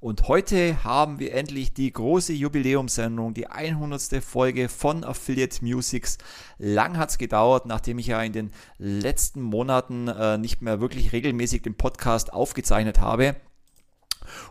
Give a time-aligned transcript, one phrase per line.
[0.00, 4.24] Und heute haben wir endlich die große Jubiläumssendung, die 100.
[4.24, 6.16] Folge von Affiliate Musics.
[6.56, 11.12] Lang hat es gedauert, nachdem ich ja in den letzten Monaten äh, nicht mehr wirklich
[11.12, 13.36] regelmäßig den Podcast aufgezeichnet habe.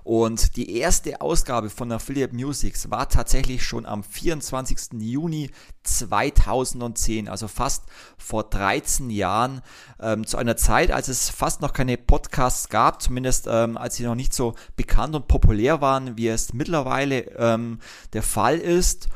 [0.03, 4.99] Und die erste Ausgabe von Affiliate Musics war tatsächlich schon am 24.
[4.99, 5.51] Juni
[5.83, 7.83] 2010, also fast
[8.17, 9.61] vor 13 Jahren,
[9.99, 14.03] ähm, zu einer Zeit, als es fast noch keine Podcasts gab, zumindest ähm, als sie
[14.03, 17.79] noch nicht so bekannt und populär waren, wie es mittlerweile ähm,
[18.13, 19.07] der Fall ist.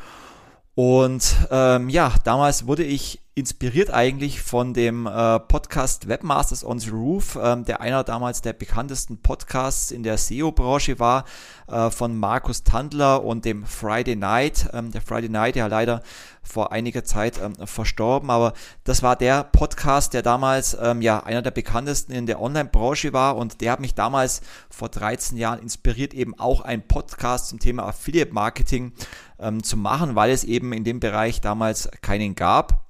[0.75, 6.91] Und ähm, ja, damals wurde ich inspiriert eigentlich von dem äh, Podcast Webmasters on the
[6.91, 11.25] Roof, ähm, der einer damals der bekanntesten Podcasts in der SEO-Branche war,
[11.67, 14.69] äh, von Markus Tandler und dem Friday Night.
[14.71, 16.03] Ähm, der Friday Night, ja leider
[16.43, 18.53] vor einiger Zeit ähm, verstorben, aber
[18.83, 23.35] das war der Podcast, der damals ähm, ja einer der bekanntesten in der Online-Branche war
[23.35, 27.87] und der hat mich damals vor 13 Jahren inspiriert, eben auch ein Podcast zum Thema
[27.87, 28.91] Affiliate Marketing
[29.39, 32.83] ähm, zu machen, weil es eben in dem Bereich damals keinen gab.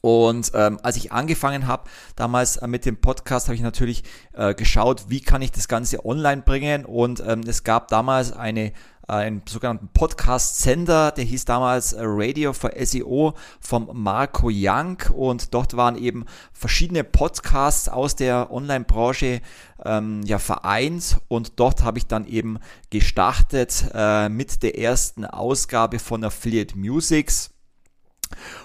[0.00, 4.54] Und ähm, als ich angefangen habe, damals äh, mit dem Podcast, habe ich natürlich äh,
[4.54, 6.84] geschaut, wie kann ich das Ganze online bringen.
[6.84, 8.72] Und ähm, es gab damals eine
[9.08, 15.54] äh, einen sogenannten Podcast-Sender, der hieß damals äh, Radio for SEO vom Marco Young und
[15.54, 19.40] dort waren eben verschiedene Podcasts aus der Online-Branche
[19.84, 21.20] ähm, ja vereint.
[21.28, 22.58] Und dort habe ich dann eben
[22.90, 27.50] gestartet äh, mit der ersten Ausgabe von Affiliate Musics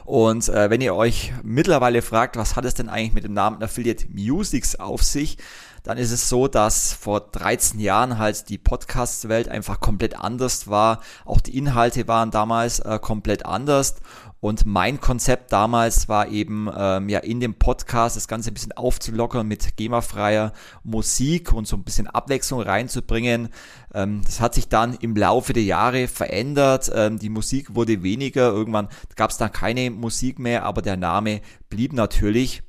[0.05, 3.61] und äh, wenn ihr euch mittlerweile fragt, was hat es denn eigentlich mit dem Namen
[3.61, 5.37] Affiliate Musics auf sich,
[5.83, 11.01] dann ist es so, dass vor 13 Jahren halt die Podcast-Welt einfach komplett anders war.
[11.25, 13.95] Auch die Inhalte waren damals äh, komplett anders.
[14.43, 18.73] Und mein Konzept damals war eben, ähm, ja, in dem Podcast das Ganze ein bisschen
[18.73, 20.51] aufzulockern mit GEMA-freier
[20.83, 23.47] Musik und so ein bisschen Abwechslung reinzubringen.
[23.93, 26.91] Ähm, das hat sich dann im Laufe der Jahre verändert.
[26.93, 28.49] Ähm, die Musik wurde weniger.
[28.49, 32.63] Irgendwann gab es dann keine Musik mehr, aber der Name blieb natürlich.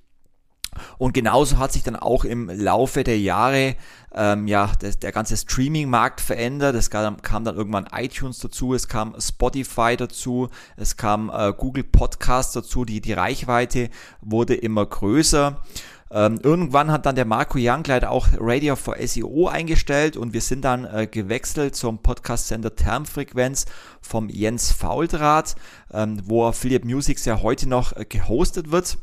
[0.98, 3.76] Und genauso hat sich dann auch im Laufe der Jahre
[4.14, 6.74] ähm, ja, der, der ganze Streaming-Markt verändert.
[6.74, 11.84] Es kam, kam, dann irgendwann iTunes dazu, es kam Spotify dazu, es kam äh, Google
[11.84, 13.90] Podcasts dazu, die, die Reichweite
[14.20, 15.62] wurde immer größer.
[16.10, 20.40] Ähm, irgendwann hat dann der Marco Young leider auch Radio for SEO eingestellt und wir
[20.40, 23.66] sind dann äh, gewechselt zum Podcast-Sender Termfrequenz
[24.00, 25.56] vom Jens Fauldraht,
[25.92, 28.98] ähm, wo Affiliate Musics ja heute noch äh, gehostet wird.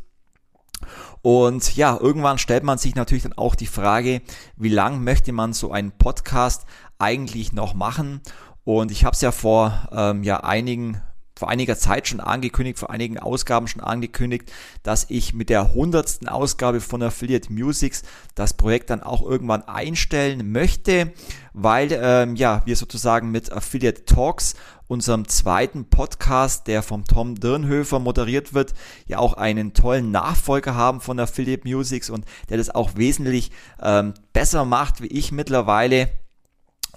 [1.21, 4.21] Und ja, irgendwann stellt man sich natürlich dann auch die Frage,
[4.55, 6.65] wie lang möchte man so einen Podcast
[6.97, 8.21] eigentlich noch machen?
[8.63, 11.01] Und ich habe es ja vor ähm, ja, einigen
[11.41, 14.51] vor einiger Zeit schon angekündigt, vor einigen Ausgaben schon angekündigt,
[14.83, 18.03] dass ich mit der hundertsten Ausgabe von Affiliate Musics
[18.35, 21.13] das Projekt dann auch irgendwann einstellen möchte,
[21.53, 24.53] weil ähm, ja wir sozusagen mit Affiliate Talks
[24.85, 28.75] unserem zweiten Podcast, der vom Tom Dirnhöfer moderiert wird,
[29.07, 33.49] ja auch einen tollen Nachfolger haben von Affiliate Musics und der das auch wesentlich
[33.81, 36.09] ähm, besser macht wie ich mittlerweile.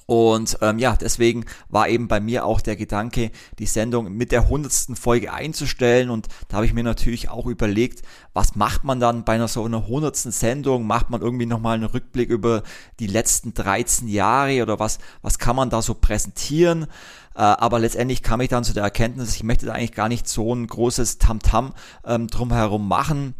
[0.06, 4.48] Und ähm, ja, deswegen war eben bei mir auch der Gedanke, die Sendung mit der
[4.48, 6.10] hundertsten Folge einzustellen.
[6.10, 8.02] Und da habe ich mir natürlich auch überlegt,
[8.34, 10.86] was macht man dann bei einer so einer hundertsten Sendung?
[10.86, 12.62] Macht man irgendwie nochmal einen Rückblick über
[13.00, 16.82] die letzten 13 Jahre oder was, was kann man da so präsentieren?
[17.34, 20.28] Äh, aber letztendlich kam ich dann zu der Erkenntnis, ich möchte da eigentlich gar nicht
[20.28, 21.72] so ein großes Tamtam
[22.04, 23.34] -Tam, ähm, drumherum machen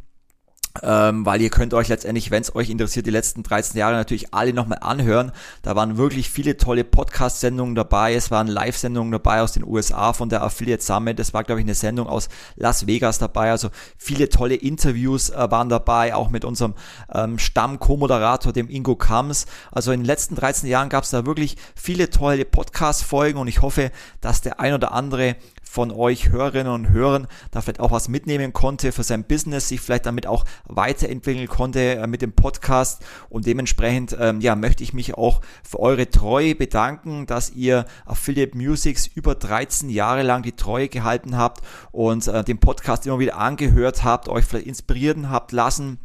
[0.83, 4.35] ähm, weil ihr könnt euch letztendlich, wenn es euch interessiert, die letzten 13 Jahre natürlich
[4.35, 5.31] alle nochmal anhören.
[5.63, 8.15] Da waren wirklich viele tolle Podcast-Sendungen dabei.
[8.15, 11.21] Es waren Live-Sendungen dabei aus den USA von der Affiliate Summit.
[11.21, 13.53] Es war, glaube ich, eine Sendung aus Las Vegas dabei.
[13.53, 16.75] Also viele tolle Interviews äh, waren dabei, auch mit unserem
[17.13, 19.47] ähm, Stamm-Co-Moderator, dem Ingo Kams.
[19.71, 23.63] Also in den letzten 13 Jahren gab es da wirklich viele tolle Podcast-Folgen und ich
[23.63, 25.37] hoffe, dass der ein oder andere
[25.75, 29.81] von euch Hörerinnen und Hörern da vielleicht auch was mitnehmen konnte für sein Business, sich
[29.81, 33.05] vielleicht damit auch weiterentwickeln konnte äh, mit dem Podcast.
[33.29, 38.57] Und dementsprechend ähm, ja möchte ich mich auch für eure Treue bedanken, dass ihr Affiliate
[38.57, 43.37] Musics über 13 Jahre lang die Treue gehalten habt und äh, den Podcast immer wieder
[43.39, 45.99] angehört habt, euch vielleicht inspirieren habt lassen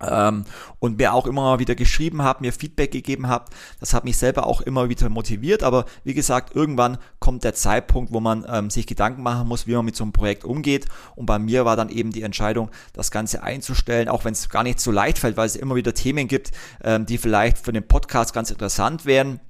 [0.00, 0.44] ähm,
[0.78, 3.54] und mir auch immer wieder geschrieben habt, mir Feedback gegeben habt.
[3.80, 5.62] Das hat mich selber auch immer wieder motiviert.
[5.62, 9.74] Aber wie gesagt, irgendwann kommt der Zeitpunkt, wo man ähm, sich Gedanken machen muss, wie
[9.74, 10.86] man mit so einem Projekt umgeht.
[11.14, 14.62] Und bei mir war dann eben die Entscheidung, das Ganze einzustellen, auch wenn es gar
[14.62, 16.52] nicht so leicht fällt, weil es immer wieder Themen gibt,
[16.82, 19.40] ähm, die vielleicht für den Podcast ganz interessant wären.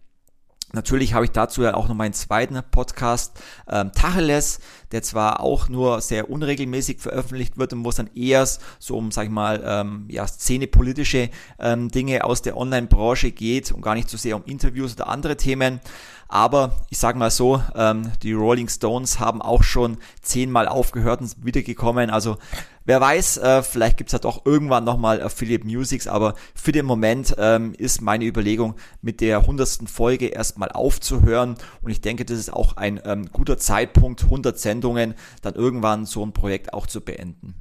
[0.72, 4.58] Natürlich habe ich dazu ja auch noch meinen zweiten Podcast, ähm, Tacheles,
[4.90, 8.46] der zwar auch nur sehr unregelmäßig veröffentlicht wird und wo es dann eher
[8.78, 13.80] so um, sag ich mal, ähm, ja, szenepolitische ähm, Dinge aus der Online-Branche geht und
[13.80, 15.80] gar nicht so sehr um Interviews oder andere Themen.
[16.28, 21.44] Aber ich sage mal so, ähm, die Rolling Stones haben auch schon zehnmal aufgehört und
[21.44, 22.11] wiedergekommen.
[22.11, 22.37] Also
[22.84, 27.34] wer weiß, äh, vielleicht gibt's ja doch irgendwann nochmal Affiliate Musics, aber für den Moment
[27.38, 31.56] ähm, ist meine Überlegung, mit der hundertsten Folge erstmal aufzuhören.
[31.82, 36.25] Und ich denke, das ist auch ein ähm, guter Zeitpunkt, 100 Sendungen, dann irgendwann so
[36.25, 37.55] ein Projekt auch zu beenden.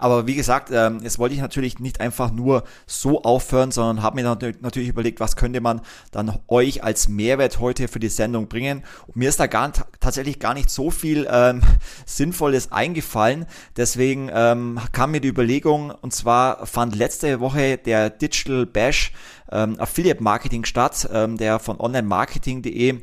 [0.00, 4.16] Aber wie gesagt, ähm, jetzt wollte ich natürlich nicht einfach nur so aufhören, sondern habe
[4.16, 4.24] mir
[4.60, 8.82] natürlich überlegt, was könnte man dann euch als Mehrwert heute für die Sendung bringen.
[9.06, 11.60] Und mir ist da gar, tatsächlich gar nicht so viel ähm,
[12.06, 13.44] Sinnvolles eingefallen.
[13.76, 19.12] Deswegen ähm, kam mir die Überlegung, und zwar fand letzte Woche der Digital Bash
[19.52, 23.00] ähm, Affiliate Marketing statt, ähm, der von onlinemarketing.de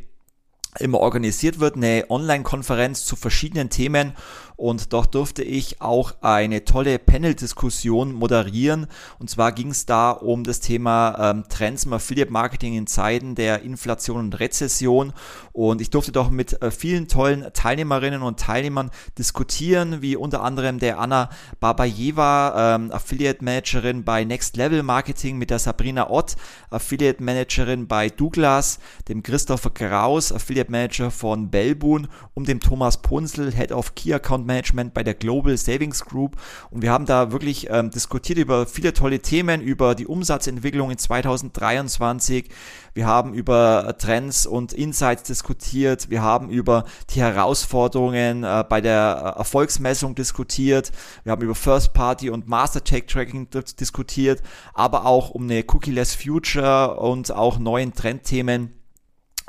[0.79, 4.13] immer organisiert wird, eine Online-Konferenz zu verschiedenen Themen
[4.57, 8.87] und dort durfte ich auch eine tolle Panel-Diskussion moderieren.
[9.19, 13.61] Und zwar ging es da um das Thema ähm, Trends im Affiliate-Marketing in Zeiten der
[13.61, 15.13] Inflation und Rezession.
[15.53, 18.89] Und ich durfte doch mit äh, vielen tollen Teilnehmerinnen und Teilnehmern
[19.19, 25.59] diskutieren, wie unter anderem der Anna Babajeva, ähm, Affiliate-Managerin bei Next Level Marketing, mit der
[25.59, 26.35] Sabrina Ott,
[26.71, 33.93] Affiliate-Managerin bei Douglas, dem Christopher Kraus, Affiliate-Manager von Belbun und dem Thomas Punzel, Head of
[33.93, 36.37] Key Account Management bei der Global Savings Group.
[36.71, 40.97] Und wir haben da wirklich ähm, diskutiert über viele tolle Themen, über die Umsatzentwicklung in
[40.97, 42.49] 2023.
[42.95, 46.09] Wir haben über Trends und Insights diskutiert.
[46.09, 50.91] Wir haben über die Herausforderungen äh, bei der äh, Erfolgsmessung diskutiert.
[51.23, 53.49] Wir haben über First Party und Master Tech Tracking
[53.79, 54.41] diskutiert,
[54.73, 58.73] aber auch um eine Cookie-less Future und auch neuen Trendthemen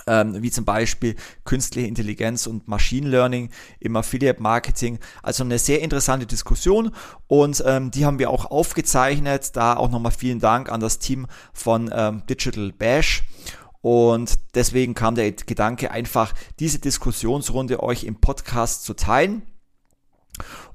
[0.08, 1.14] ähm, wie zum Beispiel
[1.44, 3.50] künstliche Intelligenz und Machine Learning
[3.80, 4.98] im Affiliate Marketing.
[5.22, 6.92] Also eine sehr interessante Diskussion
[7.26, 9.56] und ähm, die haben wir auch aufgezeichnet.
[9.56, 13.24] Da auch nochmal vielen Dank an das Team von ähm, Digital Bash.
[13.80, 19.42] Und deswegen kam der Gedanke, einfach diese Diskussionsrunde euch im Podcast zu teilen.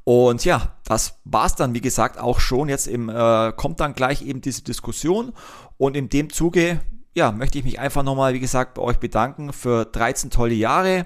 [0.04, 2.70] Und ja, das war's dann, wie gesagt, auch schon.
[2.70, 5.34] Jetzt im, äh, kommt dann gleich eben diese Diskussion.
[5.78, 6.82] Und in dem Zuge
[7.14, 11.06] ja, möchte ich mich einfach nochmal, wie gesagt, bei euch bedanken für 13 tolle Jahre.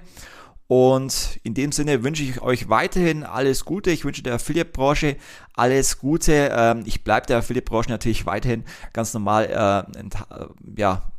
[0.68, 3.90] Und in dem Sinne wünsche ich euch weiterhin alles Gute.
[3.90, 5.16] Ich wünsche der Affiliate-Branche
[5.54, 6.52] alles Gute.
[6.52, 11.10] Ähm, ich bleibe der Affiliate-Branche natürlich weiterhin ganz normal, äh, äh, ja,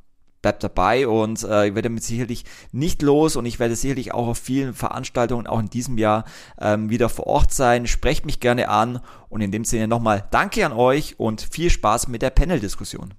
[0.42, 4.28] bleibt dabei und äh, ich werde mit sicherlich nicht los und ich werde sicherlich auch
[4.28, 6.24] auf vielen Veranstaltungen auch in diesem Jahr
[6.60, 7.86] ähm, wieder vor Ort sein.
[7.86, 9.00] Sprecht mich gerne an
[9.30, 13.14] und in dem Sinne nochmal Danke an euch und viel Spaß mit der Panel-Diskussion.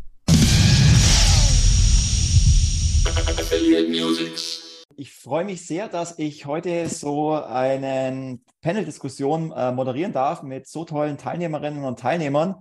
[4.95, 10.83] Ich freue mich sehr, dass ich heute so eine Panel-Diskussion äh, moderieren darf mit so
[10.83, 12.55] tollen Teilnehmerinnen und Teilnehmern.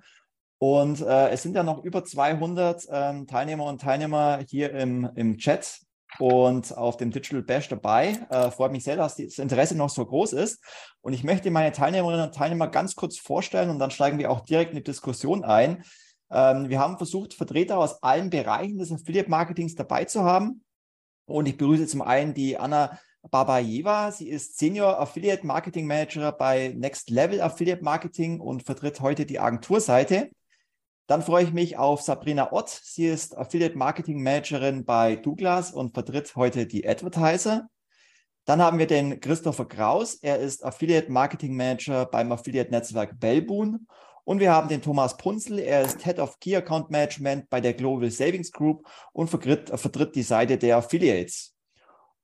[0.58, 5.38] Und äh, es sind ja noch über 200 ähm, Teilnehmer und Teilnehmer hier im, im
[5.38, 5.80] Chat
[6.18, 8.20] und auf dem Digital Bash dabei.
[8.30, 10.62] Äh, freut mich sehr, dass das Interesse noch so groß ist.
[11.00, 14.40] Und ich möchte meine Teilnehmerinnen und Teilnehmer ganz kurz vorstellen und dann steigen wir auch
[14.40, 15.84] direkt in die Diskussion ein.
[16.30, 20.62] Ähm, wir haben versucht, Vertreter aus allen Bereichen des Affiliate-Marketings dabei zu haben.
[21.26, 22.98] Und ich begrüße zum einen die Anna
[23.30, 24.12] Babajeva.
[24.12, 29.38] Sie ist Senior Affiliate Marketing Manager bei Next Level Affiliate Marketing und vertritt heute die
[29.38, 30.30] Agenturseite.
[31.06, 32.68] Dann freue ich mich auf Sabrina Ott.
[32.68, 37.68] Sie ist Affiliate Marketing Managerin bei Douglas und vertritt heute die Advertiser.
[38.44, 40.14] Dann haben wir den Christopher Kraus.
[40.14, 43.86] Er ist Affiliate Marketing Manager beim Affiliate Netzwerk Bellboon
[44.28, 47.72] und wir haben den Thomas Punzel, er ist Head of Key Account Management bei der
[47.72, 51.54] Global Savings Group und vertritt, vertritt die Seite der Affiliates.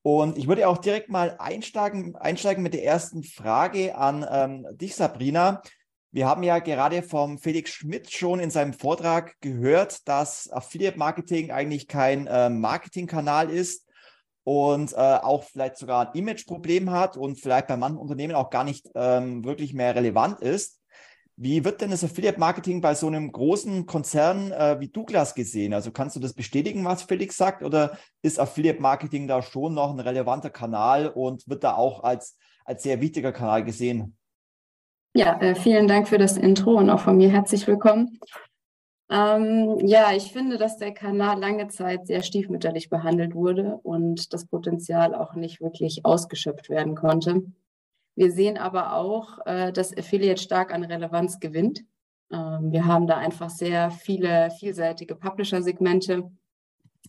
[0.02, 4.94] Und ich würde auch direkt mal einsteigen, einsteigen mit der ersten Frage an ähm, dich,
[4.94, 5.62] Sabrina.
[6.10, 11.52] Wir haben ja gerade vom Felix Schmidt schon in seinem Vortrag gehört, dass Affiliate Marketing
[11.52, 13.88] eigentlich kein äh, Marketingkanal ist
[14.42, 18.64] und äh, auch vielleicht sogar ein Imageproblem hat und vielleicht bei manchen Unternehmen auch gar
[18.64, 20.82] nicht ähm, wirklich mehr relevant ist.
[21.36, 25.74] Wie wird denn das Affiliate Marketing bei so einem großen Konzern äh, wie Douglas gesehen?
[25.74, 29.90] Also kannst du das bestätigen, was Felix sagt, oder ist Affiliate Marketing da schon noch
[29.90, 34.16] ein relevanter Kanal und wird da auch als, als sehr wichtiger Kanal gesehen?
[35.16, 38.20] Ja, äh, vielen Dank für das Intro und auch von mir herzlich willkommen.
[39.10, 44.46] Ähm, ja, ich finde, dass der Kanal lange Zeit sehr stiefmütterlich behandelt wurde und das
[44.46, 47.42] Potenzial auch nicht wirklich ausgeschöpft werden konnte.
[48.16, 51.84] Wir sehen aber auch, äh, dass Affiliate stark an Relevanz gewinnt.
[52.32, 56.30] Ähm, wir haben da einfach sehr viele vielseitige Publisher-Segmente.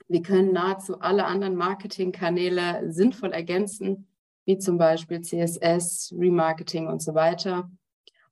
[0.08, 4.08] Wir können nahezu alle anderen Marketingkanäle sinnvoll ergänzen,
[4.46, 7.70] wie zum Beispiel CSS, Remarketing und so weiter.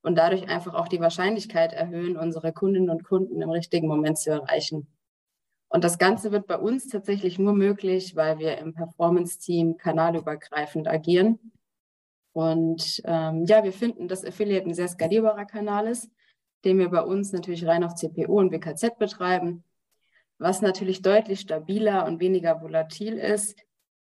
[0.02, 4.30] Und dadurch einfach auch die Wahrscheinlichkeit erhöhen, unsere Kundinnen und Kunden im richtigen Moment zu
[4.30, 4.88] erreichen.
[5.68, 11.38] Und das Ganze wird bei uns tatsächlich nur möglich, weil wir im Performance-Team kanalübergreifend agieren
[12.34, 16.10] und ähm, ja, wir finden, dass Affiliate ein sehr skalierbarer Kanal ist,
[16.64, 19.62] den wir bei uns natürlich rein auf CPO und WKZ betreiben,
[20.38, 23.56] was natürlich deutlich stabiler und weniger volatil ist.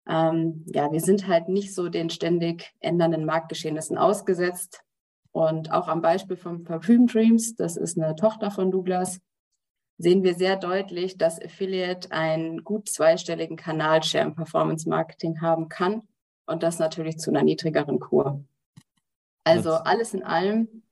[0.06, 4.82] Ähm, ja, wir sind halt nicht so den ständig ändernden Marktgeschehnissen ausgesetzt.
[5.32, 9.20] Und auch am Beispiel von Parfüm Dreams, das ist eine Tochter von Douglas,
[9.96, 16.07] sehen wir sehr deutlich, dass Affiliate einen gut zweistelligen Kanalshare im Performance Marketing haben kann
[16.48, 18.44] und das natürlich zu einer niedrigeren Kur.
[19.44, 20.82] Also alles in allem,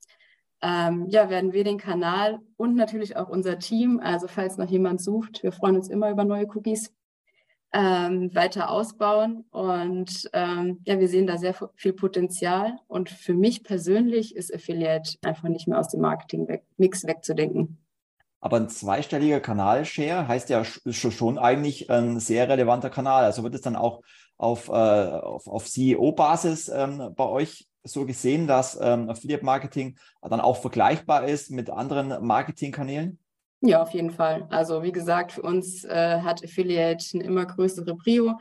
[0.63, 5.01] ähm, ja, werden wir den Kanal und natürlich auch unser Team, also falls noch jemand
[5.01, 6.93] sucht, wir freuen uns immer über neue Cookies,
[7.73, 9.45] ähm, weiter ausbauen.
[9.51, 12.79] Und ähm, ja, wir sehen da sehr viel Potenzial.
[12.87, 17.79] Und für mich persönlich ist Affiliate einfach nicht mehr aus dem Marketing-Mix wegzudenken.
[18.41, 23.25] Aber ein zweistelliger Kanalshare heißt ja schon eigentlich ein sehr relevanter Kanal.
[23.25, 24.03] Also wird es dann auch
[24.39, 30.41] auf, äh, auf, auf CEO-Basis ähm, bei euch so gesehen, dass ähm, Affiliate Marketing dann
[30.41, 33.19] auch vergleichbar ist mit anderen Marketingkanälen?
[33.61, 34.47] Ja, auf jeden Fall.
[34.51, 38.35] Also wie gesagt, für uns äh, hat Affiliate eine immer größere Prio.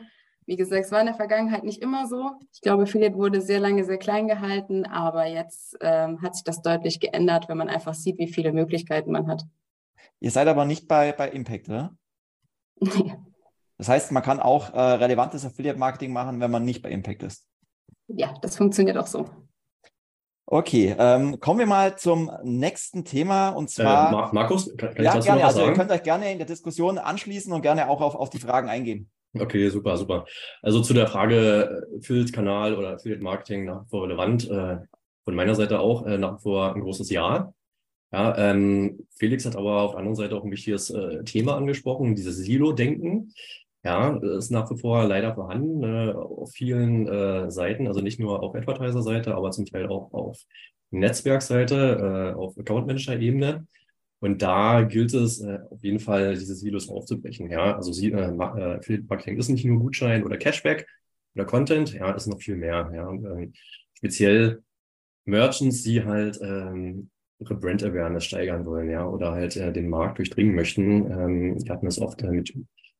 [0.46, 2.32] Wie gesagt, es war in der Vergangenheit nicht immer so.
[2.54, 6.62] Ich glaube, Affiliate wurde sehr lange sehr klein gehalten, aber jetzt ähm, hat sich das
[6.62, 9.44] deutlich geändert, wenn man einfach sieht, wie viele Möglichkeiten man hat.
[10.20, 11.96] Ihr seid aber nicht bei, bei Impact, oder?
[13.78, 17.46] Das heißt, man kann auch äh, relevantes Affiliate-Marketing machen, wenn man nicht bei Impact ist.
[18.08, 19.26] Ja, das funktioniert auch so.
[20.48, 24.30] Okay, ähm, kommen wir mal zum nächsten Thema und äh, zwar.
[24.30, 25.44] Äh, Markus, kann, kann ja, ich gerne.
[25.44, 25.72] Also, sagen?
[25.72, 28.70] ihr könnt euch gerne in der Diskussion anschließen und gerne auch auf, auf die Fragen
[28.70, 29.10] eingehen.
[29.38, 30.26] Okay, super, super.
[30.62, 34.50] Also zu der Frage äh, Affiliate-Kanal oder Affiliate-Marketing nach wie vor relevant.
[34.50, 34.78] Äh,
[35.26, 37.52] von meiner Seite auch äh, nach wie vor ein großes Ja.
[38.14, 42.16] Ja, ähm, Felix hat aber auf der anderen Seite auch ein wichtiges äh, Thema angesprochen,
[42.16, 43.34] dieses Silo-Denken.
[43.86, 48.42] Ja, ist nach wie vor leider vorhanden äh, auf vielen äh, Seiten, also nicht nur
[48.42, 50.42] auf Advertiser-Seite, aber zum Teil auch auf
[50.90, 53.68] Netzwerkseite, äh, auf Account-Manager-Ebene.
[54.20, 57.52] Und da gilt es äh, auf jeden Fall, diese Silos aufzubrechen.
[57.52, 60.88] Ja, also sie, äh, äh Marketing ist nicht nur Gutschein oder Cashback
[61.36, 62.90] oder Content, ja, ist noch viel mehr.
[62.92, 63.54] Ja, ähm,
[63.94, 64.64] speziell
[65.26, 70.18] Merchants, die halt ähm, ihre Brand Awareness steigern wollen, ja, oder halt äh, den Markt
[70.18, 71.12] durchdringen möchten.
[71.12, 72.52] Ähm, wir hatten das oft äh, mit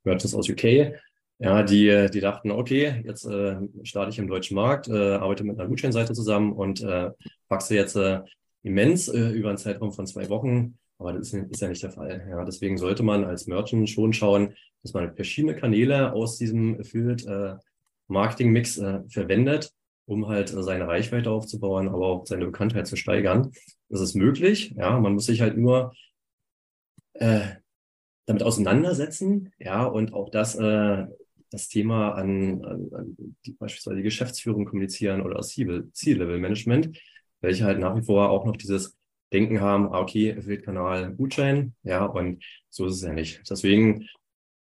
[0.06, 0.94] Merchants aus UK,
[1.38, 5.60] ja, die, die dachten, okay, jetzt äh, starte ich im deutschen Markt, äh, arbeite mit
[5.60, 7.12] einer Gutscheinseite zusammen und äh,
[7.50, 8.22] wachse jetzt äh,
[8.64, 10.78] immens äh, über einen Zeitraum von zwei Wochen.
[10.98, 12.26] Aber das ist, ist ja nicht der Fall.
[12.30, 17.60] Ja, deswegen sollte man als Merchant schon schauen, dass man verschiedene Kanäle aus diesem Affiliate
[18.10, 19.72] äh, äh, verwendet,
[20.06, 23.52] um halt äh, seine Reichweite aufzubauen, aber auch seine Bekanntheit zu steigern.
[23.90, 24.74] Das ist möglich.
[24.78, 25.94] Ja, man muss sich halt nur
[27.14, 27.56] äh,
[28.26, 31.06] damit auseinandersetzen, ja, und auch das, äh,
[31.52, 36.98] das Thema an, an, an die, beispielsweise die Geschäftsführung kommunizieren oder C-Level-Management,
[37.42, 38.98] welche halt nach wie vor auch noch dieses
[39.32, 43.42] Denken haben, ah, okay, Affiliate-Kanal, Gutschein, ja, und so ist es ja nicht.
[43.50, 44.08] Deswegen,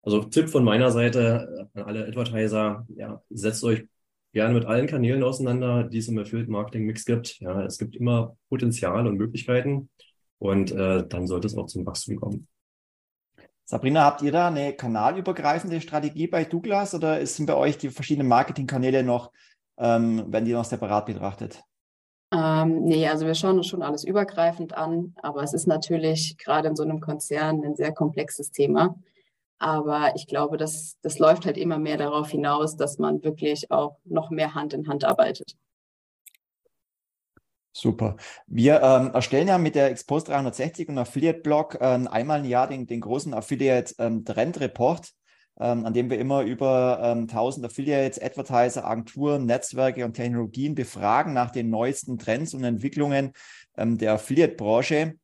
[0.02, 3.86] also Tipp von meiner Seite an alle Advertiser, ja, setzt euch
[4.32, 7.40] gerne mit allen Kanälen auseinander, die es im Affiliate-Marketing-Mix gibt.
[7.40, 9.90] Ja, es gibt immer Potenzial und Möglichkeiten
[10.38, 12.48] und äh, dann sollte es auch zum Wachstum kommen.
[13.70, 18.28] Sabrina, habt ihr da eine kanalübergreifende Strategie bei Douglas oder sind bei euch die verschiedenen
[18.28, 19.32] Marketingkanäle noch,
[19.78, 21.62] ähm, werden die noch separat betrachtet?
[22.34, 26.68] Ähm, nee, also wir schauen uns schon alles übergreifend an, aber es ist natürlich gerade
[26.68, 28.96] in so einem Konzern ein sehr komplexes Thema.
[29.60, 33.98] Aber ich glaube, das, das läuft halt immer mehr darauf hinaus, dass man wirklich auch
[34.04, 35.56] noch mehr Hand in Hand arbeitet.
[37.72, 38.18] Super.
[38.48, 42.68] Wir ähm, erstellen ja mit der Expose 360 und Affiliate Blog ähm, einmal im Jahr
[42.68, 45.12] den, den großen Affiliate ähm, Trend Report,
[45.60, 51.34] ähm, an dem wir immer über ähm, 1000 Affiliates, Advertiser, Agenturen, Netzwerke und Technologien befragen
[51.34, 53.34] nach den neuesten Trends und Entwicklungen
[53.78, 55.16] ähm, der Affiliate-Branche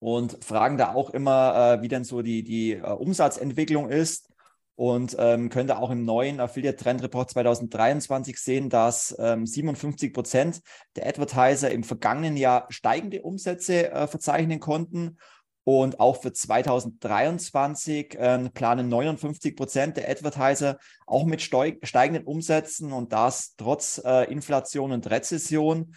[0.00, 4.29] und fragen da auch immer, äh, wie denn so die, die äh, Umsatzentwicklung ist
[4.80, 10.62] und ähm, könnt auch im neuen Affiliate Trend Report 2023 sehen, dass ähm, 57 Prozent
[10.96, 15.18] der Advertiser im vergangenen Jahr steigende Umsätze äh, verzeichnen konnten.
[15.64, 23.12] Und auch für 2023 äh, planen 59 Prozent der Advertiser auch mit steigenden Umsätzen und
[23.12, 25.94] das trotz äh, Inflation und Rezession.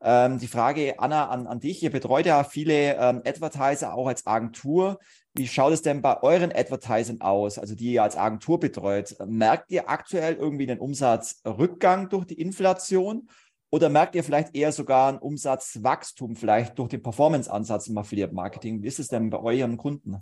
[0.00, 1.82] Ähm, die Frage, Anna, an, an dich.
[1.82, 4.98] Ihr betreut ja viele ähm, Advertiser auch als Agentur.
[5.34, 9.16] Wie schaut es denn bei euren Advertisern aus, also die ihr als Agentur betreut?
[9.26, 13.30] Merkt ihr aktuell irgendwie einen Umsatzrückgang durch die Inflation
[13.70, 18.82] oder merkt ihr vielleicht eher sogar ein Umsatzwachstum, vielleicht durch den Performance-Ansatz im Affiliate Marketing?
[18.82, 20.18] Wie ist es denn bei euren Kunden?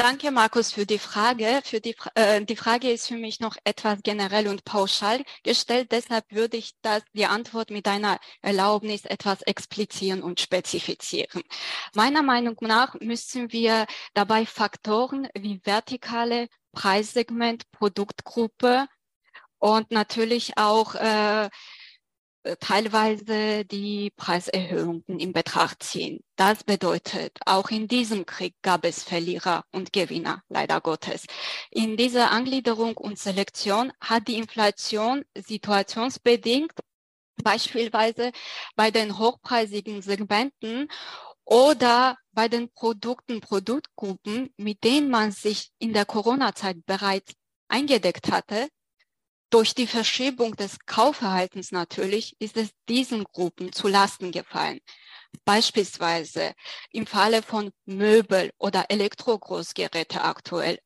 [0.00, 1.60] Danke, Markus, für die Frage.
[1.62, 5.92] Für die, äh, die Frage ist für mich noch etwas generell und pauschal gestellt.
[5.92, 11.42] Deshalb würde ich das, die Antwort mit einer Erlaubnis etwas explizieren und spezifizieren.
[11.92, 18.86] Meiner Meinung nach müssen wir dabei Faktoren wie vertikale Preissegment, Produktgruppe
[19.58, 21.50] und natürlich auch äh,
[22.60, 26.20] teilweise die Preiserhöhungen in Betracht ziehen.
[26.36, 31.26] Das bedeutet, auch in diesem Krieg gab es Verlierer und Gewinner, leider Gottes.
[31.70, 36.72] In dieser Angliederung und Selektion hat die Inflation situationsbedingt,
[37.42, 38.32] beispielsweise
[38.74, 40.88] bei den hochpreisigen Segmenten
[41.44, 47.34] oder bei den Produkten, Produktgruppen, mit denen man sich in der Corona-Zeit bereits
[47.68, 48.68] eingedeckt hatte,
[49.50, 54.80] durch die Verschiebung des Kaufverhaltens natürlich ist es diesen Gruppen zu Lasten gefallen.
[55.44, 56.54] Beispielsweise
[56.92, 60.78] im Falle von Möbel oder Elektrogroßgeräte aktuell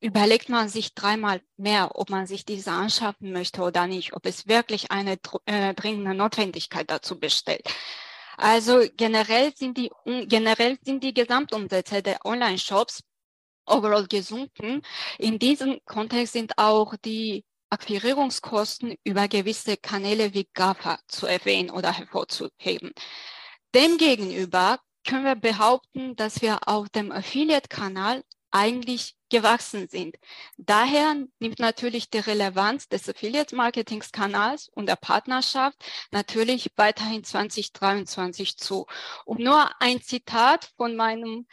[0.00, 4.46] überlegt man sich dreimal mehr, ob man sich diese anschaffen möchte oder nicht, ob es
[4.46, 7.66] wirklich eine äh, dringende Notwendigkeit dazu bestellt.
[8.36, 9.90] Also generell sind die,
[10.26, 13.02] generell sind die Gesamtumsätze der Online-Shops
[13.66, 14.82] overall gesunken.
[15.18, 17.44] In diesem Kontext sind auch die
[17.74, 22.92] Akquirierungskosten über gewisse Kanäle wie GAFA zu erwähnen oder hervorzuheben.
[23.74, 30.14] Demgegenüber können wir behaupten, dass wir auf dem Affiliate-Kanal eigentlich gewachsen sind.
[30.56, 35.76] Daher nimmt natürlich die Relevanz des Affiliate-Marketings-Kanals und der Partnerschaft
[36.12, 38.86] natürlich weiterhin 2023 zu.
[39.24, 41.48] Um nur ein Zitat von meinem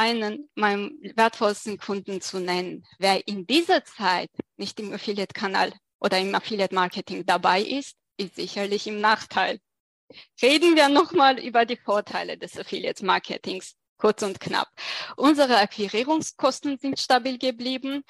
[0.00, 2.86] einen meinem wertvollsten Kunden zu nennen.
[2.98, 9.02] Wer in dieser Zeit nicht im Affiliate-Kanal oder im Affiliate-Marketing dabei ist, ist sicherlich im
[9.02, 9.60] Nachteil.
[10.40, 13.74] Reden wir nochmal über die Vorteile des Affiliate-Marketings.
[13.98, 14.68] Kurz und knapp.
[15.16, 18.02] Unsere Akquirierungskosten sind stabil geblieben.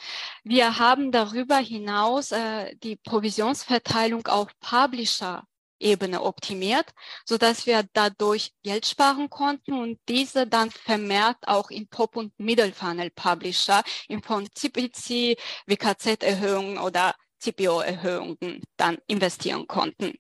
[0.45, 5.43] Wir haben darüber hinaus äh, die Provisionsverteilung auf Publisher
[5.81, 6.91] Ebene optimiert,
[7.25, 12.39] so dass wir dadurch Geld sparen konnten und diese dann vermehrt auch in Top- und
[12.39, 20.19] Middle-Funnel Publisher in von CPC, WKZ-Erhöhungen oder CPO-Erhöhungen dann investieren konnten.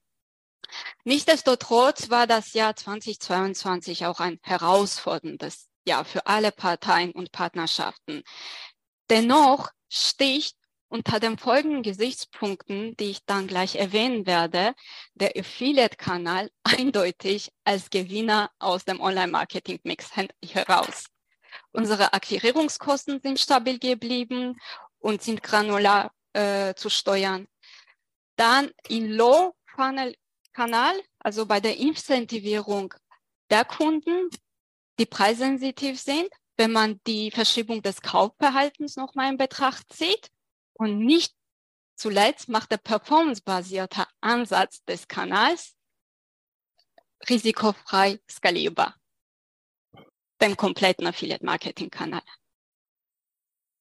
[1.05, 8.23] Nichtsdestotrotz war das Jahr 2022 auch ein herausforderndes Jahr für alle Parteien und Partnerschaften.
[9.09, 10.57] Dennoch sticht
[10.91, 14.75] unter den folgenden Gesichtspunkten, die ich dann gleich erwähnen werde,
[15.15, 20.11] der Affiliate-Kanal eindeutig als Gewinner aus dem Online-Marketing-Mix
[20.45, 21.07] heraus.
[21.73, 24.61] Unsere Akquirierungskosten sind stabil geblieben
[24.99, 27.47] und sind granular äh, zu steuern.
[28.35, 32.95] Dann in Low-Funnel-Kanal, also bei der Incentivierung
[33.49, 34.29] der Kunden,
[34.99, 40.31] die preissensitiv sind, wenn man die Verschiebung des Kaufverhaltens nochmal in Betracht zieht
[40.81, 41.35] und nicht
[41.95, 45.77] zuletzt macht der performancebasierte Ansatz des Kanals
[47.29, 48.97] risikofrei skalierbar.
[50.39, 52.23] Beim kompletten Affiliate Marketing Kanal.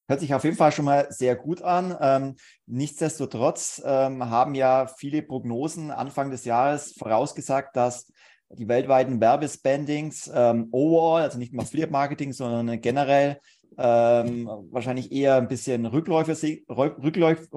[0.08, 1.96] Hört sich auf jeden Fall schon mal sehr gut an.
[2.00, 2.36] Ähm,
[2.66, 8.12] nichtsdestotrotz ähm, haben ja viele Prognosen Anfang des Jahres vorausgesagt, dass
[8.50, 13.40] die weltweiten Werbespendings ähm, overall, also nicht nur Affiliate Marketing, sondern generell
[13.78, 17.48] ähm, wahrscheinlich eher ein bisschen rückläufig, rückläufig,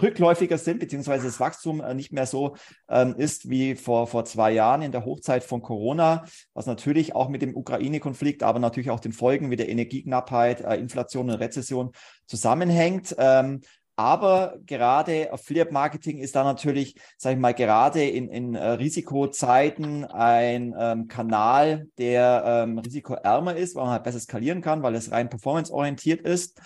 [0.00, 2.56] rückläufiger sind, beziehungsweise das Wachstum äh, nicht mehr so
[2.88, 7.28] ähm, ist wie vor, vor zwei Jahren in der Hochzeit von Corona, was natürlich auch
[7.28, 11.92] mit dem Ukraine-Konflikt, aber natürlich auch den Folgen wie der Energieknappheit, äh, Inflation und Rezession
[12.26, 13.14] zusammenhängt.
[13.18, 13.60] Ähm,
[13.98, 20.04] aber gerade Affiliate Marketing ist da natürlich, sage ich mal, gerade in, in äh, Risikozeiten
[20.04, 25.10] ein ähm, Kanal, der ähm, risikoärmer ist, weil man halt besser skalieren kann, weil es
[25.10, 26.60] rein performanceorientiert ist.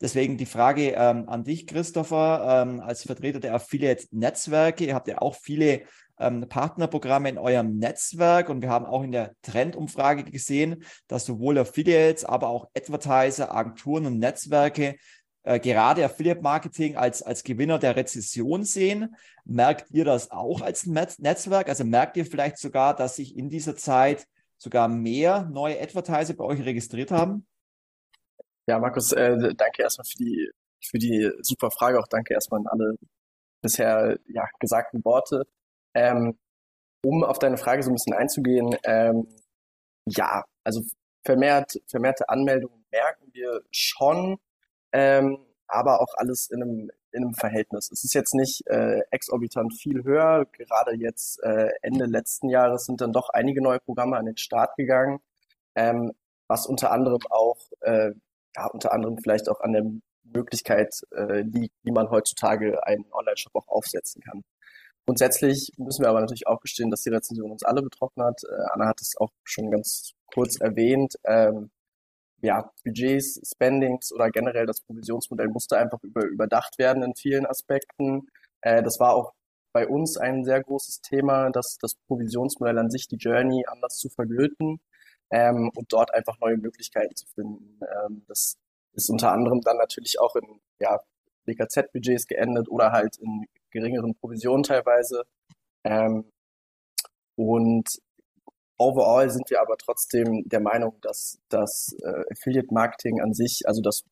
[0.00, 4.84] Deswegen die Frage ähm, an dich, Christopher, ähm, als Vertreter der Affiliate-Netzwerke.
[4.84, 5.82] Ihr habt ja auch viele
[6.20, 11.58] ähm, Partnerprogramme in eurem Netzwerk und wir haben auch in der Trendumfrage gesehen, dass sowohl
[11.58, 14.96] Affiliates, aber auch Advertiser, Agenturen und Netzwerke
[15.46, 19.14] äh, gerade Affiliate Marketing als, als Gewinner der Rezession sehen.
[19.44, 21.68] Merkt ihr das auch als Netz Netzwerk?
[21.68, 24.26] Also merkt ihr vielleicht sogar, dass sich in dieser Zeit
[24.58, 27.46] sogar mehr neue Advertiser bei euch registriert haben?
[28.66, 30.50] Ja, Markus, äh, danke erstmal für die,
[30.84, 32.00] für die super Frage.
[32.00, 32.96] Auch danke erstmal an alle
[33.62, 35.44] bisher ja, gesagten Worte.
[35.94, 36.36] Ähm,
[37.04, 39.28] um auf deine Frage so ein bisschen einzugehen, ähm,
[40.08, 40.82] ja, also
[41.24, 44.38] vermehrt, vermehrte Anmeldungen merken wir schon,
[44.96, 47.90] ähm, aber auch alles in einem, in einem Verhältnis.
[47.92, 50.46] Es ist jetzt nicht äh, exorbitant viel höher.
[50.52, 54.74] Gerade jetzt äh, Ende letzten Jahres sind dann doch einige neue Programme an den Start
[54.76, 55.18] gegangen,
[55.74, 56.12] ähm,
[56.48, 58.12] was unter anderem auch, äh,
[58.56, 59.84] ja, unter anderem vielleicht auch an der
[60.24, 64.44] Möglichkeit äh, liegt, wie man heutzutage einen Online-Shop auch aufsetzen kann.
[65.04, 68.40] Grundsätzlich müssen wir aber natürlich auch gestehen, dass die Rezension uns alle betroffen hat.
[68.44, 71.16] Äh, Anna hat es auch schon ganz kurz erwähnt.
[71.24, 71.70] Ähm,
[72.46, 78.28] ja, Budgets, Spendings oder generell das Provisionsmodell musste einfach über, überdacht werden in vielen Aspekten.
[78.60, 79.32] Äh, das war auch
[79.72, 84.08] bei uns ein sehr großes Thema, dass das Provisionsmodell an sich, die Journey anders zu
[84.08, 84.80] vergöten
[85.30, 87.80] ähm, und dort einfach neue Möglichkeiten zu finden.
[87.82, 88.56] Ähm, das
[88.92, 91.00] ist unter anderem dann natürlich auch in ja,
[91.46, 95.24] BKZ-Budgets geendet oder halt in geringeren Provisionen teilweise.
[95.84, 96.30] Ähm,
[97.34, 97.88] und
[98.78, 103.80] overall sind wir aber trotzdem der Meinung, dass das äh, Affiliate Marketing an sich, also
[103.80, 104.04] das,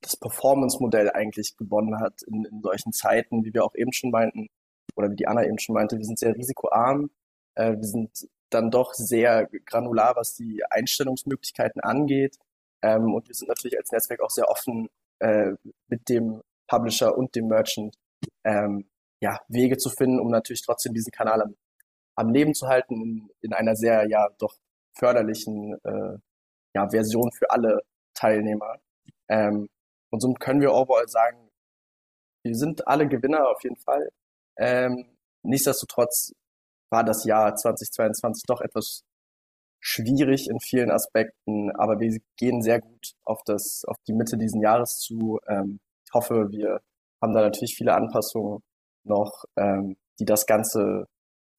[0.00, 4.48] das Performance-Modell eigentlich gewonnen hat in, in solchen Zeiten, wie wir auch eben schon meinten,
[4.96, 7.10] oder wie die Anna eben schon meinte, wir sind sehr risikoarm,
[7.54, 12.36] äh, wir sind dann doch sehr granular, was die Einstellungsmöglichkeiten angeht.
[12.82, 14.88] Ähm, und wir sind natürlich als Netzwerk auch sehr offen
[15.20, 15.52] äh,
[15.88, 17.94] mit dem Publisher und dem Merchant
[18.44, 18.88] ähm,
[19.20, 21.54] ja, Wege zu finden, um natürlich trotzdem diesen Kanal am,
[22.20, 24.54] am Leben zu halten in, in einer sehr ja doch
[24.96, 26.18] förderlichen äh,
[26.74, 27.82] ja, Version für alle
[28.14, 28.76] Teilnehmer.
[29.28, 29.68] Ähm,
[30.10, 31.48] und somit können wir overall sagen,
[32.44, 34.10] wir sind alle Gewinner auf jeden Fall.
[34.56, 35.06] Ähm,
[35.42, 36.32] nichtsdestotrotz
[36.90, 39.04] war das Jahr 2022 doch etwas
[39.80, 44.60] schwierig in vielen Aspekten, aber wir gehen sehr gut auf das, auf die Mitte diesen
[44.60, 45.38] Jahres zu.
[45.48, 46.80] Ähm, ich hoffe, wir
[47.22, 48.62] haben da natürlich viele Anpassungen
[49.04, 51.06] noch, ähm, die das Ganze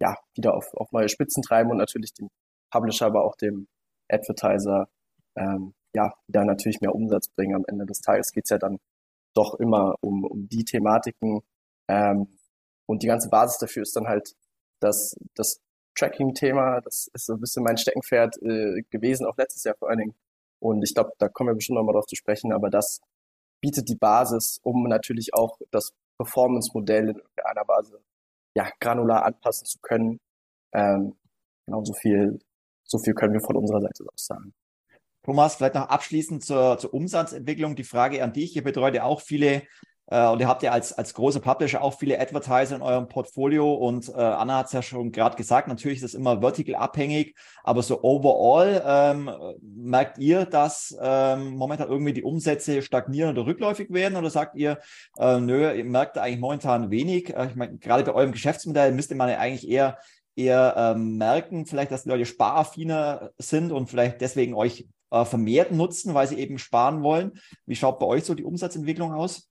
[0.01, 2.29] ja wieder auf, auf neue Spitzen treiben und natürlich dem
[2.71, 3.67] Publisher, aber auch dem
[4.09, 4.89] Advertiser
[5.37, 7.55] ähm, ja wieder natürlich mehr Umsatz bringen.
[7.55, 8.79] Am Ende des Tages geht's ja dann
[9.35, 11.41] doch immer um, um die Thematiken.
[11.87, 12.37] Ähm,
[12.87, 14.35] und die ganze Basis dafür ist dann halt
[14.81, 15.61] das, das
[15.95, 16.81] Tracking-Thema.
[16.81, 20.15] Das ist so ein bisschen mein Steckenpferd äh, gewesen, auch letztes Jahr vor allen Dingen.
[20.59, 22.99] Und ich glaube, da kommen wir bestimmt nochmal drauf zu sprechen, aber das
[23.61, 28.01] bietet die Basis, um natürlich auch das Performance-Modell in irgendeiner Weise
[28.55, 30.19] ja, granular anpassen zu können.
[30.73, 31.15] Ähm,
[31.65, 32.39] genau so viel,
[32.83, 34.53] so viel können wir von unserer Seite aus sagen.
[35.23, 38.55] Thomas, vielleicht noch abschließend zur, zur Umsatzentwicklung die Frage an dich.
[38.55, 39.63] Ihr betreut ja auch viele
[40.15, 44.09] und ihr habt ja als, als große Publisher auch viele Advertiser in eurem Portfolio und
[44.09, 47.81] äh, Anna hat es ja schon gerade gesagt, natürlich ist das immer vertical abhängig, aber
[47.81, 54.17] so overall ähm, merkt ihr, dass ähm, momentan irgendwie die Umsätze stagnieren oder rückläufig werden
[54.17, 54.79] oder sagt ihr,
[55.17, 57.33] äh, nö, ihr merkt eigentlich momentan wenig?
[57.33, 59.97] Äh, ich meine, gerade bei eurem Geschäftsmodell müsste man ja eigentlich eher
[60.35, 65.71] eher ähm, merken, vielleicht, dass die Leute sparaffiner sind und vielleicht deswegen euch äh, vermehrt
[65.71, 67.33] nutzen, weil sie eben sparen wollen.
[67.65, 69.50] Wie schaut bei euch so die Umsatzentwicklung aus?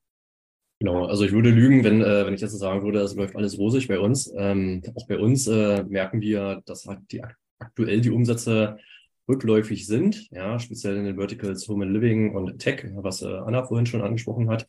[0.80, 3.58] Genau, also ich würde lügen, wenn, äh, wenn ich jetzt sagen würde, es läuft alles
[3.58, 4.32] rosig bei uns.
[4.34, 7.22] Ähm, auch bei uns äh, merken wir, dass halt die,
[7.58, 8.78] aktuell die Umsätze
[9.28, 13.62] rückläufig sind, ja, speziell in den Verticals Home and Living und Tech, was äh, Anna
[13.64, 14.68] vorhin schon angesprochen hat,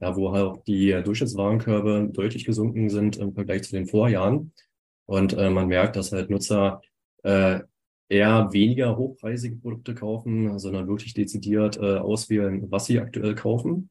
[0.00, 4.52] ja, wo halt auch die Durchschnittswarenkörbe deutlich gesunken sind im Vergleich zu den Vorjahren.
[5.06, 6.82] Und äh, man merkt, dass halt Nutzer
[7.22, 7.60] äh,
[8.08, 13.90] eher weniger hochpreisige Produkte kaufen, sondern wirklich dezidiert äh, auswählen, was sie aktuell kaufen.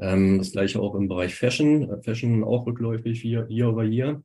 [0.00, 2.02] Ähm, das gleiche auch im Bereich Fashion.
[2.02, 4.22] Fashion auch rückläufig year over year.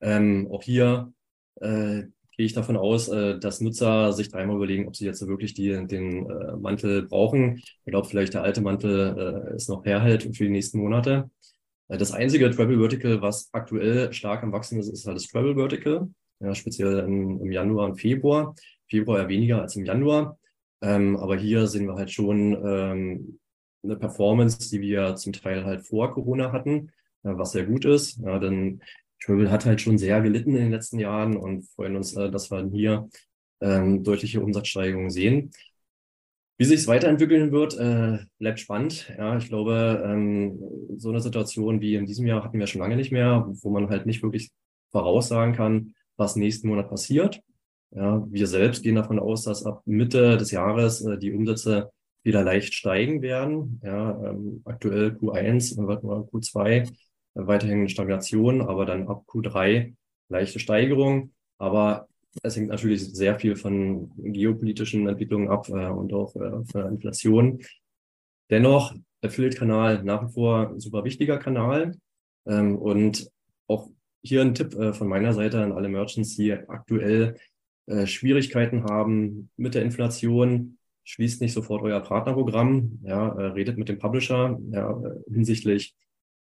[0.00, 1.12] Ähm, auch hier
[1.60, 2.04] äh,
[2.36, 5.70] gehe ich davon aus, äh, dass Nutzer sich dreimal überlegen, ob sie jetzt wirklich die,
[5.86, 7.58] den äh, Mantel brauchen.
[7.58, 11.30] Ich glaube, vielleicht der alte Mantel äh, ist noch herhält für die nächsten Monate.
[11.88, 15.54] Äh, das einzige Travel Vertical, was aktuell stark am Wachsen ist, ist halt das Travel
[15.54, 16.08] Vertical.
[16.40, 18.54] Ja, speziell im, im Januar und Februar.
[18.88, 20.38] Februar eher weniger als im Januar.
[20.82, 23.38] Ähm, aber hier sehen wir halt schon ähm,
[23.84, 26.90] eine Performance, die wir zum Teil halt vor Corona hatten,
[27.22, 28.18] äh, was sehr gut ist.
[28.18, 28.80] Ja, denn
[29.22, 32.50] Travel hat halt schon sehr gelitten in den letzten Jahren und freuen uns, äh, dass
[32.50, 33.08] wir hier
[33.60, 35.50] ähm, deutliche Umsatzsteigerungen sehen.
[36.56, 39.12] Wie sich es weiterentwickeln wird, äh, bleibt spannend.
[39.18, 40.60] Ja, ich glaube, ähm,
[40.96, 43.88] so eine Situation wie in diesem Jahr hatten wir schon lange nicht mehr, wo man
[43.88, 44.50] halt nicht wirklich
[44.92, 47.40] voraussagen kann, was nächsten Monat passiert.
[47.90, 51.90] Ja, wir selbst gehen davon aus, dass ab Mitte des Jahres äh, die Umsätze
[52.24, 53.80] wieder leicht steigen werden.
[53.84, 56.84] Ja, ähm, aktuell Q1 und Q2 äh,
[57.34, 59.94] weiterhin Stagnation, aber dann ab Q3
[60.28, 61.32] leichte Steigerung.
[61.58, 62.08] Aber
[62.42, 67.60] es hängt natürlich sehr viel von geopolitischen Entwicklungen ab äh, und auch äh, von Inflation.
[68.50, 71.96] Dennoch, Affiliate-Kanal nach wie vor super wichtiger Kanal.
[72.46, 73.30] Ähm, und
[73.68, 73.88] auch
[74.22, 77.36] hier ein Tipp äh, von meiner Seite an alle Merchants, die aktuell
[77.86, 80.78] äh, Schwierigkeiten haben mit der Inflation.
[81.04, 85.94] Schließt nicht sofort euer Partnerprogramm, ja, äh, redet mit dem Publisher ja, äh, hinsichtlich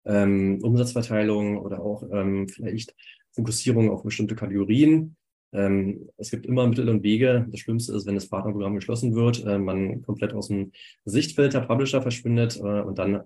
[0.06, 2.96] ähm, Umsatzverteilung oder auch ähm, vielleicht
[3.32, 5.16] Fokussierung auf bestimmte Kategorien.
[5.52, 7.48] Ähm, es gibt immer Mittel und Wege.
[7.50, 10.72] Das Schlimmste ist, wenn das Partnerprogramm geschlossen wird, äh, man komplett aus dem
[11.06, 13.24] Sichtfeld der Publisher verschwindet äh, und dann,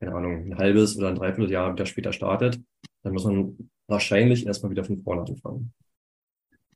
[0.00, 2.60] keine Ahnung, ein halbes oder ein Dreivierteljahr wieder später startet.
[3.02, 5.72] Dann muss man wahrscheinlich erstmal wieder von vorne anfangen.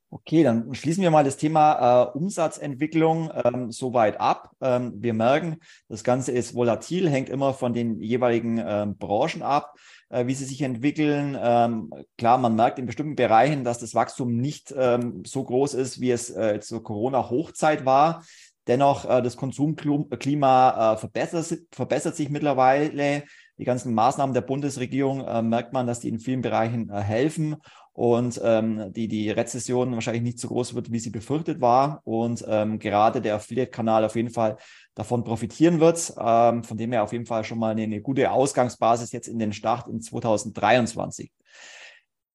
[0.09, 4.51] Okay, dann schließen wir mal das Thema äh, Umsatzentwicklung ähm, soweit ab.
[4.61, 5.57] Ähm, wir merken,
[5.89, 9.73] das Ganze ist volatil, hängt immer von den jeweiligen ähm, Branchen ab,
[10.07, 11.37] äh, wie sie sich entwickeln.
[11.37, 15.99] Ähm, klar, man merkt in bestimmten Bereichen, dass das Wachstum nicht ähm, so groß ist,
[15.99, 18.23] wie es äh, zur Corona-Hochzeit war.
[18.67, 23.23] Dennoch, äh, das Konsumklima äh, verbessert, verbessert sich mittlerweile.
[23.57, 27.57] Die ganzen Maßnahmen der Bundesregierung äh, merkt man, dass die in vielen Bereichen äh, helfen
[27.97, 32.45] und ähm, die, die Rezession wahrscheinlich nicht so groß wird, wie sie befürchtet war und
[32.47, 34.57] ähm, gerade der Affiliate-Kanal auf jeden Fall
[34.93, 38.29] davon profitieren wird, ähm, von dem her auf jeden Fall schon mal eine, eine gute
[38.29, 41.31] Ausgangsbasis jetzt in den Start in 2023.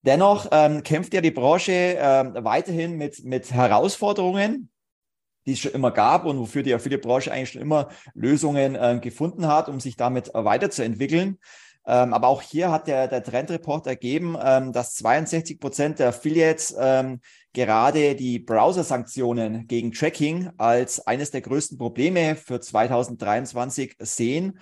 [0.04, 4.68] Dennoch ähm, kämpft ja die Branche äh, weiterhin mit, mit Herausforderungen,
[5.46, 9.46] die es schon immer gab und wofür die Affiliate-Branche eigentlich schon immer Lösungen äh, gefunden
[9.46, 11.38] hat, um sich damit weiterzuentwickeln.
[11.84, 16.74] Ähm, aber auch hier hat der, der Trendreport ergeben, ähm, dass 62 Prozent der Affiliates
[16.78, 17.20] ähm,
[17.52, 24.60] gerade die Browser-Sanktionen gegen Tracking als eines der größten Probleme für 2023 sehen.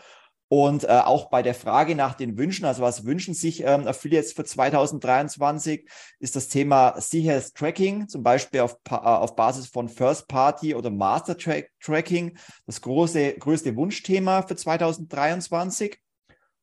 [0.53, 4.33] Und äh, auch bei der Frage nach den Wünschen, also was wünschen sich ähm, Affiliates
[4.33, 10.27] für 2023, ist das Thema sicheres Tracking, zum Beispiel auf, äh, auf Basis von First
[10.27, 16.01] Party oder Master -Track Tracking, das große, größte Wunschthema für 2023.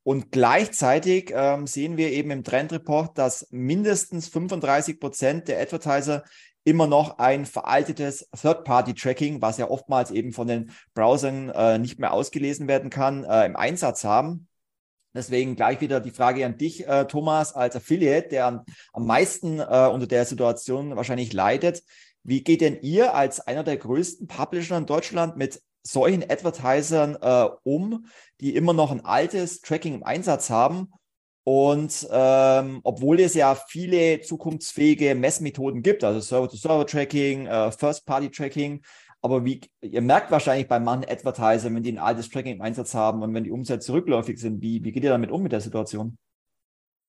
[0.07, 6.23] Und gleichzeitig ähm, sehen wir eben im Trendreport, dass mindestens 35 Prozent der Advertiser
[6.63, 12.13] immer noch ein veraltetes Third-Party-Tracking, was ja oftmals eben von den Browsern äh, nicht mehr
[12.13, 14.47] ausgelesen werden kann, äh, im Einsatz haben.
[15.13, 19.59] Deswegen gleich wieder die Frage an dich, äh, Thomas, als Affiliate, der am, am meisten
[19.59, 21.83] äh, unter der Situation wahrscheinlich leidet.
[22.23, 27.49] Wie geht denn ihr als einer der größten Publisher in Deutschland mit solchen Advertisern äh,
[27.63, 28.05] um,
[28.41, 30.91] die immer noch ein altes Tracking im Einsatz haben.
[31.43, 38.81] Und ähm, obwohl es ja viele zukunftsfähige Messmethoden gibt, also Server-to-Server-Tracking, äh, First-Party-Tracking,
[39.21, 42.93] aber wie ihr merkt wahrscheinlich bei manchen Advertisern, wenn die ein altes Tracking im Einsatz
[42.93, 45.61] haben und wenn die Umsätze rückläufig sind, wie, wie geht ihr damit um mit der
[45.61, 46.17] Situation?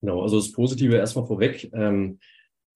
[0.01, 1.69] Genau, also das Positive erstmal vorweg.
[1.73, 2.19] Ähm,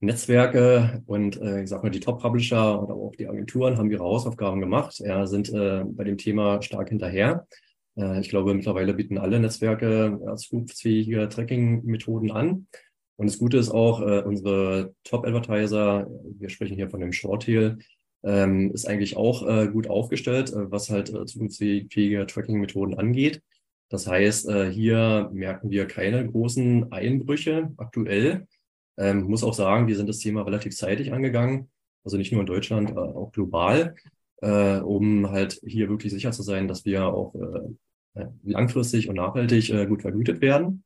[0.06, 4.60] Netzwerke und äh, ich sag mal die Top-Publisher oder auch die Agenturen haben ihre Hausaufgaben
[4.60, 7.48] gemacht, ja, sind äh, bei dem Thema stark hinterher.
[7.96, 12.68] Äh, ich glaube, mittlerweile bieten alle Netzwerke äh, zukunftsfähige Tracking-Methoden an.
[13.16, 17.78] Und das Gute ist auch, äh, unsere Top-Advertiser, wir sprechen hier von dem Shorttail,
[18.24, 23.42] ähm, ist eigentlich auch äh, gut aufgestellt, äh, was halt äh, zukunftsfähige Tracking-Methoden angeht.
[23.89, 28.48] Das heißt, äh, hier merken wir keine großen Einbrüche aktuell.
[28.97, 31.69] Ähm, muss auch sagen, wir sind das Thema relativ zeitig angegangen,
[32.03, 33.95] also nicht nur in Deutschland, äh, auch global,
[34.41, 39.69] äh, um halt hier wirklich sicher zu sein, dass wir auch äh, langfristig und nachhaltig
[39.69, 40.84] äh, gut vergütet werden.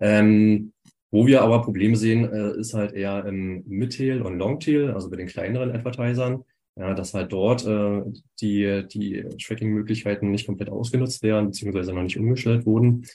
[0.00, 0.72] Ähm,
[1.10, 5.16] wo wir aber Probleme sehen, äh, ist halt eher im Midtail und Longtail, also bei
[5.16, 6.44] den kleineren Advertisern,
[6.76, 8.02] ja, dass halt dort äh,
[8.40, 13.06] die, die Tracking-Möglichkeiten nicht komplett ausgenutzt werden, beziehungsweise noch nicht umgestellt wurden.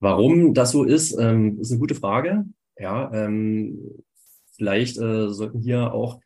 [0.00, 2.44] Warum das so ist, ähm, ist eine gute Frage.
[2.78, 4.04] Ja, ähm,
[4.52, 6.20] vielleicht äh, sollten hier auch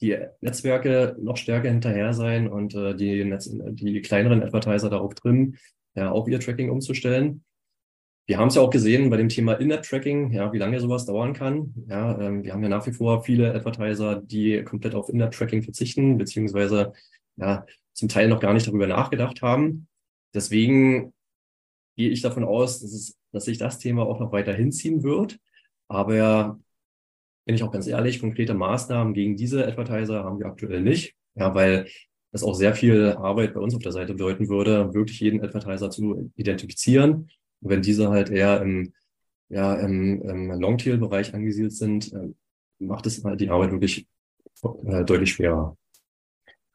[0.00, 5.56] die Netzwerke noch stärker hinterher sein und äh, die, Netz die kleineren Advertiser darauf trimmen,
[5.94, 7.42] ja, auch ihr Tracking umzustellen.
[8.26, 11.32] Wir haben es ja auch gesehen bei dem Thema In-App-Tracking, ja, wie lange sowas dauern
[11.32, 11.72] kann.
[11.88, 16.18] Ja, ähm, wir haben ja nach wie vor viele Advertiser, die komplett auf In-App-Tracking verzichten,
[16.18, 16.92] beziehungsweise
[17.36, 19.86] ja, zum Teil noch gar nicht darüber nachgedacht haben.
[20.34, 21.14] Deswegen
[21.96, 25.38] gehe ich davon aus, dass, es, dass sich das Thema auch noch weiter hinziehen wird.
[25.88, 26.58] Aber
[27.44, 31.14] bin ich auch ganz ehrlich, konkrete Maßnahmen gegen diese Advertiser haben wir aktuell nicht.
[31.34, 31.86] Ja, weil
[32.32, 35.90] es auch sehr viel Arbeit bei uns auf der Seite bedeuten würde, wirklich jeden Advertiser
[35.90, 37.30] zu identifizieren.
[37.60, 38.92] Und wenn diese halt eher im,
[39.48, 42.28] ja, im, im Longtail-Bereich angesiedelt sind, äh,
[42.78, 44.06] macht es halt die Arbeit wirklich
[44.86, 45.76] äh, deutlich schwerer.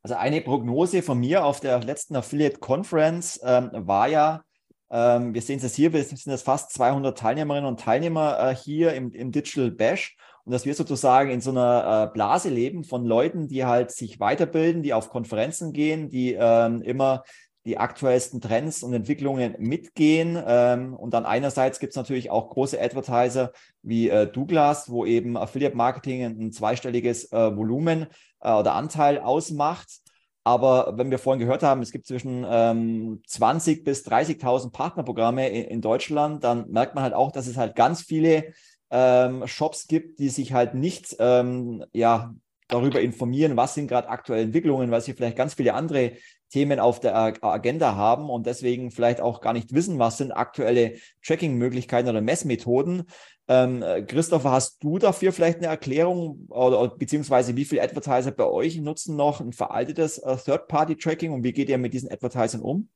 [0.03, 4.43] Also eine Prognose von mir auf der letzten Affiliate Conference ähm, war ja,
[4.91, 8.93] ähm, wir sehen es hier, wir sind jetzt fast 200 Teilnehmerinnen und Teilnehmer äh, hier
[8.93, 13.05] im, im Digital Bash und dass wir sozusagen in so einer äh, Blase leben von
[13.05, 17.23] Leuten, die halt sich weiterbilden, die auf Konferenzen gehen, die ähm, immer
[17.65, 20.41] die aktuellsten Trends und Entwicklungen mitgehen.
[20.45, 23.51] Ähm, und dann einerseits gibt es natürlich auch große Advertiser
[23.83, 28.07] wie äh, Douglas, wo eben Affiliate Marketing ein, ein zweistelliges äh, Volumen
[28.41, 30.01] äh, oder Anteil ausmacht.
[30.43, 35.65] Aber wenn wir vorhin gehört haben, es gibt zwischen ähm, 20 bis 30.000 Partnerprogramme in,
[35.65, 38.53] in, Deutschland, dann merkt man halt auch, dass es halt ganz viele
[38.89, 42.33] ähm, Shops gibt, die sich halt nicht ähm, ja,
[42.67, 46.13] darüber informieren, was sind gerade aktuelle Entwicklungen, weil sie vielleicht ganz viele andere
[46.49, 50.95] Themen auf der Agenda haben und deswegen vielleicht auch gar nicht wissen, was sind aktuelle
[51.23, 53.03] Tracking-Möglichkeiten oder Messmethoden.
[53.53, 58.79] Ähm, Christopher, hast du dafür vielleicht eine Erklärung oder beziehungsweise wie viele Advertiser bei euch
[58.79, 62.87] nutzen noch ein veraltetes äh, Third-Party-Tracking und wie geht ihr mit diesen Advertisern um?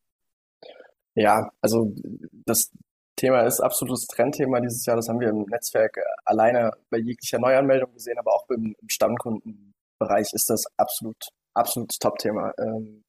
[1.13, 1.93] Ja, also
[2.45, 2.71] das
[3.17, 4.95] Thema ist absolutes Trendthema dieses Jahr.
[4.95, 10.31] Das haben wir im Netzwerk alleine bei jeglicher Neuanmeldung gesehen, aber auch im, im Stammkundenbereich
[10.31, 11.21] ist das absolut,
[11.53, 12.53] absolutes Top-Thema.
[12.59, 13.03] Ähm,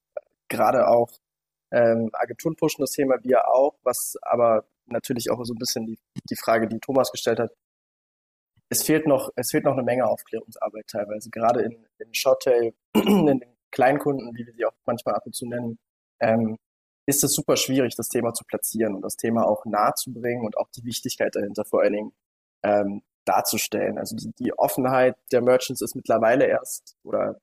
[0.48, 1.11] gerade auch
[1.70, 5.99] ähm, Agenturen pushen das Thema, wir auch, was aber natürlich auch so ein bisschen die,
[6.31, 7.53] die Frage, die Thomas gestellt hat.
[8.68, 13.27] Es fehlt noch, es fehlt noch eine Menge Aufklärungsarbeit teilweise, gerade in, in Shorttail, in
[13.27, 15.79] den Kleinkunden, wie wir sie auch manchmal ab und zu nennen,
[16.20, 16.57] ähm,
[17.07, 20.44] ist es super schwierig, das Thema zu platzieren und das Thema auch nahe zu bringen
[20.44, 22.12] und auch die Wichtigkeit dahinter vor allen Dingen
[22.64, 23.99] ähm, darzustellen.
[23.99, 27.40] Also die, die Offenheit der Merchants ist mittlerweile erst oder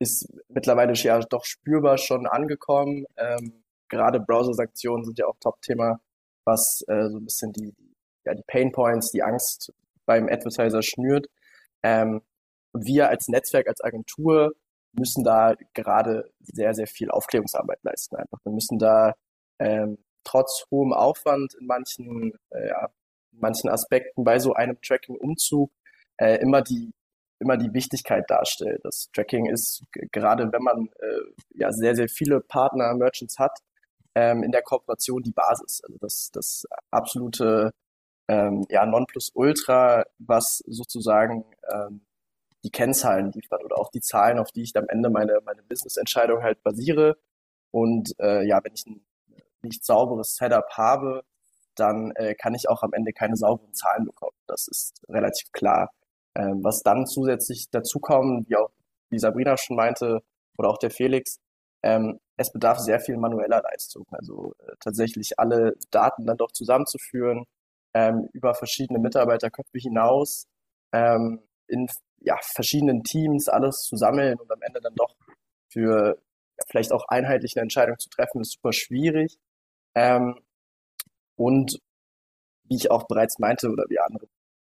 [0.00, 3.06] ist mittlerweile ja doch spürbar schon angekommen.
[3.16, 6.00] Ähm, gerade Browser-Sanktionen sind ja auch Top-Thema,
[6.44, 7.74] was äh, so ein bisschen die,
[8.24, 9.72] ja, die Pain Points, die Angst
[10.06, 11.26] beim Advertiser schnürt.
[11.82, 12.22] Ähm,
[12.72, 14.52] und wir als Netzwerk, als Agentur
[14.92, 18.16] müssen da gerade sehr, sehr viel Aufklärungsarbeit leisten.
[18.16, 18.38] Einfach.
[18.44, 19.14] Wir müssen da
[19.58, 22.86] ähm, trotz hohem Aufwand in manchen, äh, ja,
[23.32, 25.70] in manchen Aspekten bei so einem Tracking-Umzug
[26.18, 26.92] äh, immer die
[27.40, 28.80] immer die Wichtigkeit darstellt.
[28.84, 33.58] Das Tracking ist gerade, wenn man äh, ja sehr, sehr viele Partner, Merchants hat,
[34.14, 35.82] ähm, in der Kooperation die Basis.
[35.84, 37.72] Also das, das absolute
[38.28, 42.06] ähm, ja, Nonplusultra, was sozusagen ähm,
[42.64, 46.42] die Kennzahlen liefert oder auch die Zahlen, auf die ich am Ende meine, meine Business-Entscheidung
[46.42, 47.18] halt basiere.
[47.70, 49.04] Und äh, ja, wenn ich ein
[49.62, 51.24] nicht sauberes Setup habe,
[51.74, 54.36] dann äh, kann ich auch am Ende keine sauberen Zahlen bekommen.
[54.46, 55.90] Das ist relativ klar.
[56.34, 58.70] Ähm, was dann zusätzlich dazu kommt, wie auch
[59.10, 60.22] wie Sabrina schon meinte,
[60.56, 61.40] oder auch der Felix,
[61.82, 64.06] ähm, es bedarf sehr viel manueller Leistung.
[64.10, 67.44] Also äh, tatsächlich alle Daten dann doch zusammenzuführen,
[67.94, 70.46] ähm, über verschiedene Mitarbeiterköpfe hinaus,
[70.92, 71.88] ähm, in
[72.20, 75.14] ja, verschiedenen Teams alles zu sammeln und am Ende dann doch
[75.68, 76.18] für
[76.58, 79.38] ja, vielleicht auch einheitliche Entscheidungen zu treffen, ist super schwierig.
[79.94, 80.40] Ähm,
[81.36, 81.80] und
[82.64, 84.26] wie ich auch bereits meinte oder wie andere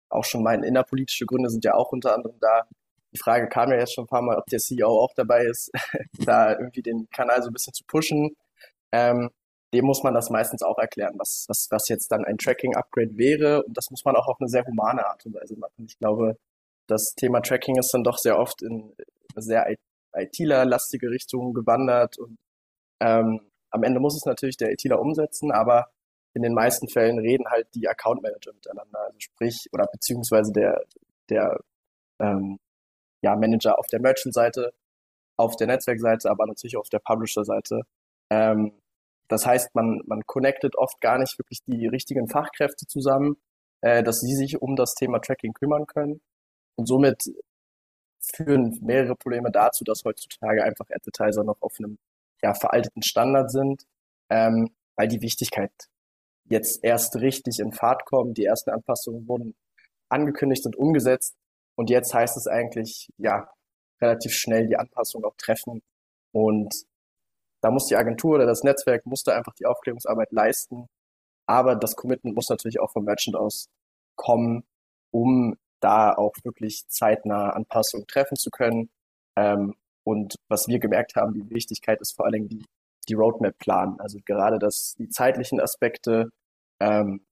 [0.09, 2.67] auch schon meinen, innerpolitische Gründe sind ja auch unter anderem da.
[3.13, 5.71] Die Frage kam ja jetzt schon ein paar Mal, ob der CEO auch dabei ist,
[6.25, 8.35] da irgendwie den Kanal so ein bisschen zu pushen.
[8.91, 9.29] Ähm,
[9.73, 13.63] dem muss man das meistens auch erklären, was, was, was jetzt dann ein Tracking-Upgrade wäre.
[13.63, 15.85] Und das muss man auch auf eine sehr humane Art und Weise machen.
[15.87, 16.37] Ich glaube,
[16.87, 18.93] das Thema Tracking ist dann doch sehr oft in
[19.35, 19.67] sehr
[20.13, 22.17] ITler-lastige Richtung gewandert.
[22.17, 22.37] Und
[23.01, 23.41] ähm,
[23.71, 25.89] am Ende muss es natürlich der ITler umsetzen, aber
[26.33, 30.81] in den meisten Fällen reden halt die Account Manager miteinander, also sprich, oder beziehungsweise der,
[31.29, 31.59] der
[32.19, 32.57] ähm,
[33.21, 34.73] ja, Manager auf der Merchant-Seite,
[35.37, 37.81] auf der Netzwerkseite, aber natürlich auch auf der Publisher-Seite.
[38.29, 38.73] Ähm,
[39.27, 43.37] das heißt, man, man connectet oft gar nicht wirklich die richtigen Fachkräfte zusammen,
[43.81, 46.21] äh, dass sie sich um das Thema Tracking kümmern können.
[46.75, 47.23] Und somit
[48.19, 51.97] führen mehrere Probleme dazu, dass heutzutage einfach Advertiser noch auf einem
[52.41, 53.83] ja, veralteten Standard sind,
[54.29, 55.71] ähm, weil die Wichtigkeit
[56.45, 58.33] jetzt erst richtig in Fahrt kommen.
[58.33, 59.55] Die ersten Anpassungen wurden
[60.09, 61.35] angekündigt und umgesetzt.
[61.77, 63.49] Und jetzt heißt es eigentlich, ja,
[64.01, 65.81] relativ schnell die Anpassung auch treffen.
[66.31, 66.73] Und
[67.61, 70.87] da muss die Agentur oder das Netzwerk muss da einfach die Aufklärungsarbeit leisten.
[71.47, 73.69] Aber das Commitment muss natürlich auch vom Merchant aus
[74.15, 74.63] kommen,
[75.11, 78.89] um da auch wirklich zeitnah Anpassungen treffen zu können.
[79.37, 82.65] Ähm, und was wir gemerkt haben, die Wichtigkeit ist vor allen Dingen die
[83.07, 83.99] die Roadmap planen.
[83.99, 86.29] Also gerade das, die zeitlichen Aspekte,
[86.79, 87.25] ähm,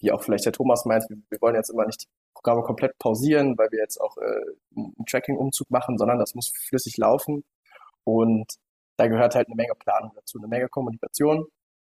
[0.00, 3.56] wie auch vielleicht der Thomas meint, wir, wir wollen jetzt immer nicht Programme komplett pausieren,
[3.58, 4.40] weil wir jetzt auch äh,
[4.76, 7.44] einen Tracking-Umzug machen, sondern das muss flüssig laufen.
[8.04, 8.54] Und
[8.96, 11.46] da gehört halt eine Menge Planung dazu, eine Menge Kommunikation.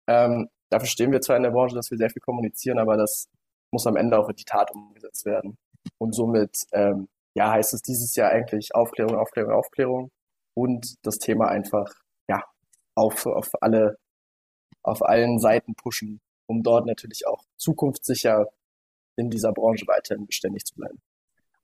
[0.08, 3.28] Ähm, dafür stehen wir zwar in der Branche, dass wir sehr viel kommunizieren, aber das
[3.72, 5.58] muss am Ende auch in die Tat umgesetzt werden.
[5.98, 10.10] Und somit, ähm, ja, heißt es dieses Jahr eigentlich Aufklärung, Aufklärung, Aufklärung.
[10.54, 11.92] und das Thema einfach
[12.28, 12.42] ja
[12.96, 13.96] auf, auf alle
[14.82, 18.48] auf allen Seiten pushen, um dort natürlich auch zukunftssicher
[19.18, 21.00] in dieser Branche weiterhin beständig zu bleiben.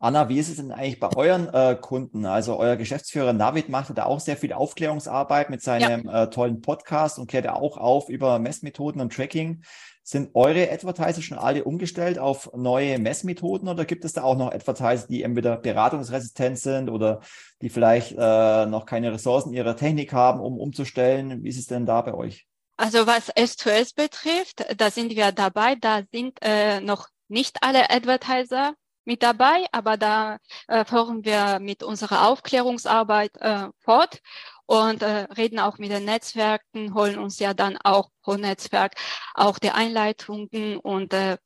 [0.05, 2.27] Anna, wie ist es denn eigentlich bei euren äh, Kunden?
[2.27, 6.25] Also euer Geschäftsführer Navid macht da auch sehr viel Aufklärungsarbeit mit seinem ja.
[6.25, 9.63] äh, tollen Podcast und klärt auch auf über Messmethoden und Tracking.
[10.03, 14.53] Sind eure Advertiser schon alle umgestellt auf neue Messmethoden oder gibt es da auch noch
[14.53, 17.21] Advertiser, die entweder beratungsresistent sind oder
[17.63, 21.43] die vielleicht äh, noch keine Ressourcen ihrer Technik haben, um umzustellen?
[21.43, 22.47] Wie ist es denn da bei euch?
[22.77, 25.77] Also was S2S betrifft, da sind wir dabei.
[25.77, 31.83] Da sind äh, noch nicht alle Advertiser mit dabei, aber da äh, fahren wir mit
[31.83, 34.21] unserer Aufklärungsarbeit äh, fort
[34.67, 38.95] und äh, reden auch mit den Netzwerken, holen uns ja dann auch pro Netzwerk
[39.35, 41.37] auch die Einleitungen und äh,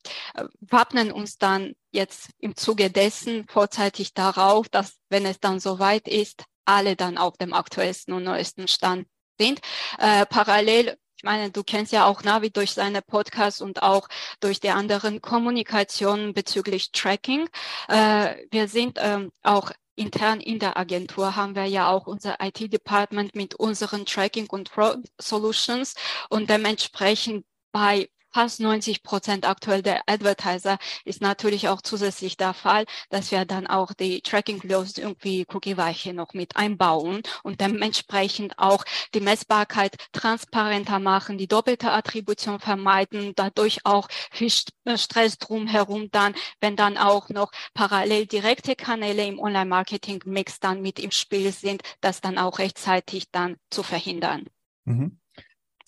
[0.60, 6.44] wappnen uns dann jetzt im Zuge dessen vorzeitig darauf, dass wenn es dann soweit ist,
[6.64, 9.08] alle dann auf dem aktuellsten und neuesten Stand
[9.38, 9.60] sind.
[9.98, 14.08] Äh, parallel ich meine, du kennst ja auch Navi durch seine Podcasts und auch
[14.38, 17.48] durch die anderen Kommunikationen bezüglich Tracking.
[17.88, 23.34] Äh, wir sind ähm, auch intern in der Agentur haben wir ja auch unser IT-Department
[23.34, 25.94] mit unseren Tracking und Fraud Solutions
[26.30, 28.08] und dementsprechend bei
[28.38, 33.66] fast 90 Prozent aktuell der Advertiser ist natürlich auch zusätzlich der Fall, dass wir dann
[33.66, 41.36] auch die Tracking-Lösung wie Cookie-Weiche noch mit einbauen und dementsprechend auch die Messbarkeit transparenter machen,
[41.36, 44.52] die doppelte Attribution vermeiden, dadurch auch viel
[44.84, 51.00] äh, Stress drumherum dann, wenn dann auch noch parallel direkte Kanäle im Online-Marketing-Mix dann mit
[51.00, 54.44] im Spiel sind, das dann auch rechtzeitig dann zu verhindern.
[54.84, 55.18] Mhm.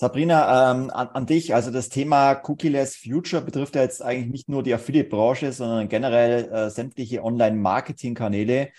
[0.01, 4.49] Sabrina, ähm, an, an, dich, also das Thema Cookie-less Future betrifft ja jetzt eigentlich nicht
[4.49, 8.71] nur die Affiliate-Branche, sondern generell äh, sämtliche Online-Marketing-Kanäle.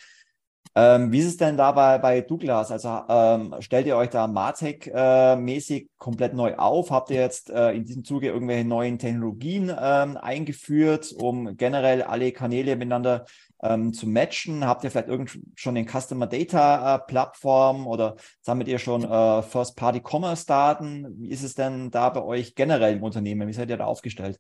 [0.74, 2.72] Ähm, wie ist es denn da bei, bei Douglas?
[2.72, 6.90] Also ähm, stellt ihr euch da Martech-mäßig äh, komplett neu auf?
[6.90, 12.32] Habt ihr jetzt äh, in diesem Zuge irgendwelche neuen Technologien ähm, eingeführt, um generell alle
[12.32, 13.26] Kanäle miteinander
[13.64, 14.66] ähm, zu matchen?
[14.66, 19.42] Habt ihr vielleicht irgend schon den Customer Data äh, Plattform oder sammelt ihr schon äh,
[19.42, 21.08] First Party Commerce Daten?
[21.20, 23.48] Wie ist es denn da bei euch generell im Unternehmen?
[23.48, 24.40] Wie seid ihr da aufgestellt?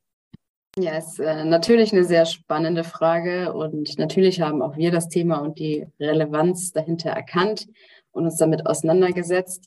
[0.77, 5.39] Ja, ist äh, natürlich eine sehr spannende Frage und natürlich haben auch wir das Thema
[5.39, 7.67] und die Relevanz dahinter erkannt
[8.11, 9.65] und uns damit auseinandergesetzt.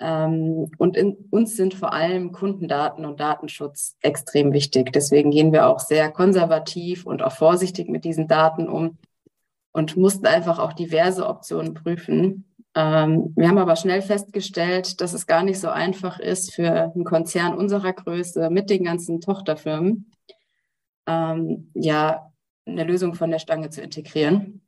[0.00, 4.92] Ähm, und in, uns sind vor allem Kundendaten und Datenschutz extrem wichtig.
[4.92, 8.98] Deswegen gehen wir auch sehr konservativ und auch vorsichtig mit diesen Daten um
[9.72, 12.44] und mussten einfach auch diverse Optionen prüfen.
[12.74, 17.04] Ähm, wir haben aber schnell festgestellt, dass es gar nicht so einfach ist für einen
[17.04, 20.12] Konzern unserer Größe mit den ganzen Tochterfirmen,
[21.06, 22.30] ähm, ja,
[22.66, 24.60] eine Lösung von der Stange zu integrieren.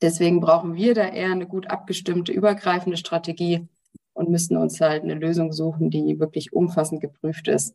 [0.00, 3.68] Deswegen brauchen wir da eher eine gut abgestimmte, übergreifende Strategie,
[4.14, 7.74] und müssen uns halt eine Lösung suchen, die wirklich umfassend geprüft ist.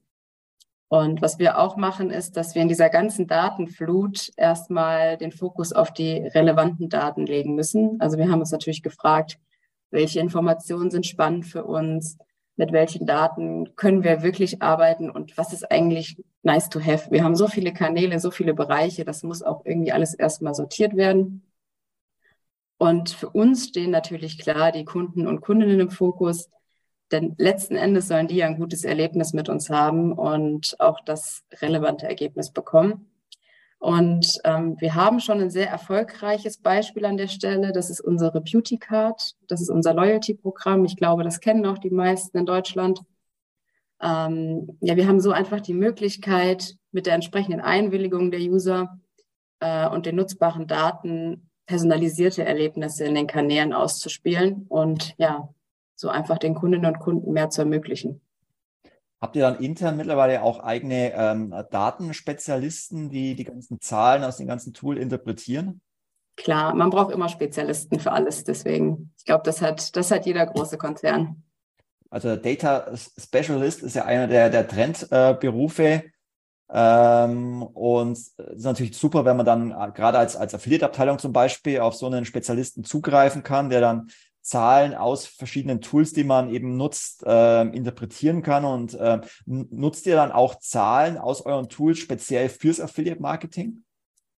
[0.90, 5.74] Und was wir auch machen, ist, dass wir in dieser ganzen Datenflut erstmal den Fokus
[5.74, 8.00] auf die relevanten Daten legen müssen.
[8.00, 9.38] Also wir haben uns natürlich gefragt,
[9.92, 12.18] welche Informationen sind spannend für uns,
[12.56, 17.12] mit welchen Daten können wir wirklich arbeiten und was ist eigentlich nice to have.
[17.12, 20.96] Wir haben so viele Kanäle, so viele Bereiche, das muss auch irgendwie alles erstmal sortiert
[20.96, 21.47] werden.
[22.78, 26.50] Und für uns stehen natürlich klar die Kunden und Kundinnen im Fokus,
[27.12, 31.44] denn letzten Endes sollen die ja ein gutes Erlebnis mit uns haben und auch das
[31.62, 33.10] relevante Ergebnis bekommen.
[33.80, 37.72] Und ähm, wir haben schon ein sehr erfolgreiches Beispiel an der Stelle.
[37.72, 39.36] Das ist unsere Beauty Card.
[39.48, 40.84] Das ist unser Loyalty-Programm.
[40.86, 43.02] Ich glaube, das kennen auch die meisten in Deutschland.
[44.02, 49.00] Ähm, ja, wir haben so einfach die Möglichkeit, mit der entsprechenden Einwilligung der User
[49.60, 55.54] äh, und den nutzbaren Daten personalisierte Erlebnisse in den Kanälen auszuspielen und ja,
[55.96, 58.22] so einfach den Kundinnen und Kunden mehr zu ermöglichen.
[59.20, 64.48] Habt ihr dann intern mittlerweile auch eigene ähm, Datenspezialisten, die die ganzen Zahlen aus dem
[64.48, 65.82] ganzen Tool interpretieren?
[66.36, 68.44] Klar, man braucht immer Spezialisten für alles.
[68.44, 71.44] Deswegen, ich glaube, das hat, das hat jeder große Konzern.
[72.12, 75.84] Also Data Specialist ist ja einer der, der Trendberufe.
[75.84, 76.04] Äh,
[76.70, 81.32] ähm, und es ist natürlich super, wenn man dann äh, gerade als, als Affiliate-Abteilung zum
[81.32, 84.10] Beispiel auf so einen Spezialisten zugreifen kann, der dann
[84.42, 88.64] Zahlen aus verschiedenen Tools, die man eben nutzt, äh, interpretieren kann.
[88.64, 93.84] Und äh, nutzt ihr dann auch Zahlen aus euren Tools speziell fürs Affiliate-Marketing?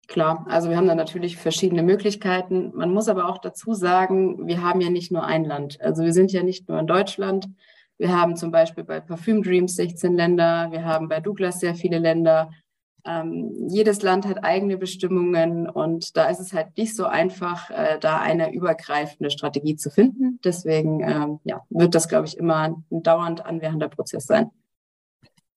[0.07, 2.71] Klar, also wir haben da natürlich verschiedene Möglichkeiten.
[2.73, 5.79] Man muss aber auch dazu sagen, wir haben ja nicht nur ein Land.
[5.81, 7.47] Also wir sind ja nicht nur in Deutschland,
[7.99, 11.99] wir haben zum Beispiel bei Perfume Dreams 16 Länder, wir haben bei Douglas sehr viele
[11.99, 12.49] Länder.
[13.05, 17.97] Ähm, jedes Land hat eigene Bestimmungen und da ist es halt nicht so einfach, äh,
[17.99, 20.39] da eine übergreifende Strategie zu finden.
[20.43, 24.49] Deswegen ähm, ja, wird das, glaube ich, immer ein dauernd anwährender Prozess sein.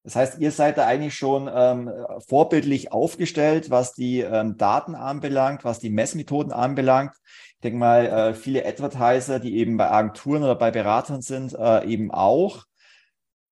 [0.05, 1.89] Das heißt, ihr seid da eigentlich schon ähm,
[2.27, 7.15] vorbildlich aufgestellt, was die ähm, Daten anbelangt, was die Messmethoden anbelangt.
[7.63, 11.85] Ich denke mal, äh, viele Advertiser, die eben bei Agenturen oder bei Beratern sind, äh,
[11.87, 12.65] eben auch.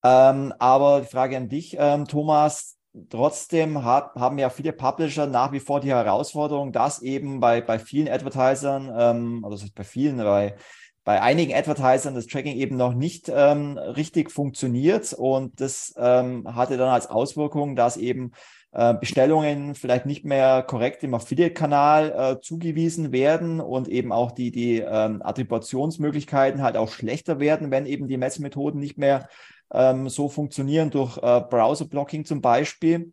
[0.02, 2.76] Ähm, aber die Frage an dich, ähm, Thomas,
[3.08, 8.08] trotzdem haben ja viele Publisher nach wie vor die Herausforderung, dass eben bei, bei vielen
[8.08, 10.56] Advertisern, ähm, also bei vielen, bei
[11.04, 16.90] bei einigen Advertisern das Tracking eben noch nicht ähm, richtig funktioniert und das hatte dann
[16.90, 18.32] als Auswirkung, dass eben
[18.72, 24.50] äh, Bestellungen vielleicht nicht mehr korrekt im Affiliate-Kanal äh, zugewiesen werden und eben auch die,
[24.50, 29.28] die ähm, Attributionsmöglichkeiten halt auch schlechter werden, wenn eben die Messmethoden nicht mehr
[29.72, 33.12] ähm, so funktionieren durch äh, Browser-Blocking zum Beispiel.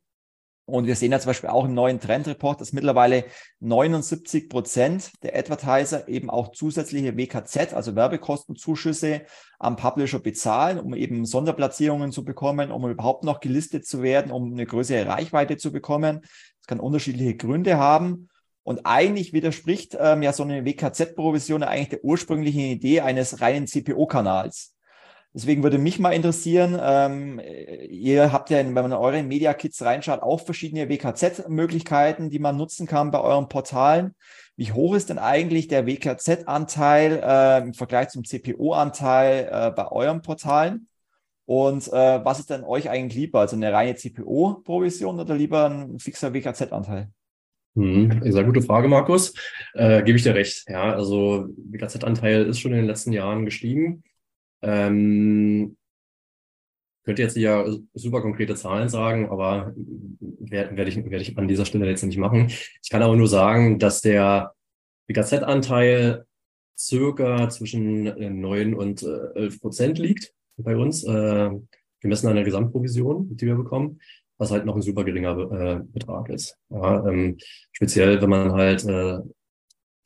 [0.69, 3.23] Und wir sehen ja zum Beispiel auch im neuen Trendreport, dass mittlerweile
[3.61, 9.21] 79 Prozent der Advertiser eben auch zusätzliche WKZ, also Werbekostenzuschüsse
[9.59, 14.51] am Publisher bezahlen, um eben Sonderplatzierungen zu bekommen, um überhaupt noch gelistet zu werden, um
[14.51, 16.19] eine größere Reichweite zu bekommen.
[16.21, 18.27] Das kann unterschiedliche Gründe haben.
[18.63, 24.73] Und eigentlich widerspricht ähm, ja so eine WKZ-Provision eigentlich der ursprünglichen Idee eines reinen CPO-Kanals.
[25.37, 27.39] Deswegen würde mich mal interessieren, ähm,
[27.91, 32.57] ihr habt ja, wenn man in eure Media Kits reinschaut, auch verschiedene WKZ-Möglichkeiten, die man
[32.57, 34.15] nutzen kann bei euren Portalen.
[34.55, 40.23] Wie hoch ist denn eigentlich der WKZ-Anteil äh, im Vergleich zum CPO-Anteil äh, bei euren
[40.23, 40.87] Portalen?
[41.45, 43.41] Und äh, was ist denn euch eigentlich lieber?
[43.41, 47.11] Also eine reine CPO-Provision oder lieber ein fixer WKZ-Anteil?
[47.75, 49.35] Hm, sehr gute Frage, Markus.
[49.75, 50.65] Äh, Gebe ich dir recht.
[50.67, 54.03] Ja, also WKZ-Anteil ist schon in den letzten Jahren gestiegen.
[54.61, 55.77] Ähm,
[57.07, 61.65] könnte jetzt ja super konkrete Zahlen sagen, aber werde werd ich, werd ich an dieser
[61.65, 62.47] Stelle jetzt nicht machen.
[62.83, 64.53] Ich kann aber nur sagen, dass der
[65.07, 66.25] BKZ-Anteil
[66.77, 71.49] circa zwischen 9 und 11 Prozent liegt bei uns, äh,
[72.01, 73.99] gemessen an der Gesamtprovision, die wir bekommen,
[74.37, 76.57] was halt noch ein super geringer äh, Betrag ist.
[76.69, 77.37] Ja, ähm,
[77.71, 79.19] speziell, wenn man halt äh,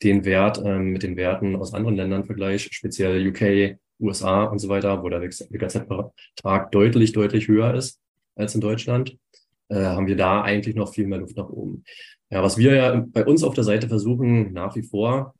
[0.02, 4.68] den Wert äh, mit den Werten aus anderen Ländern vergleicht, speziell UK, USA und so
[4.68, 8.00] weiter, wo der WKZ-Betrag deutlich, deutlich höher ist
[8.34, 9.16] als in Deutschland,
[9.68, 11.84] äh, haben wir da eigentlich noch viel mehr Luft nach oben.
[12.30, 15.34] Ja, was wir ja bei uns auf der Seite versuchen, nach wie vor,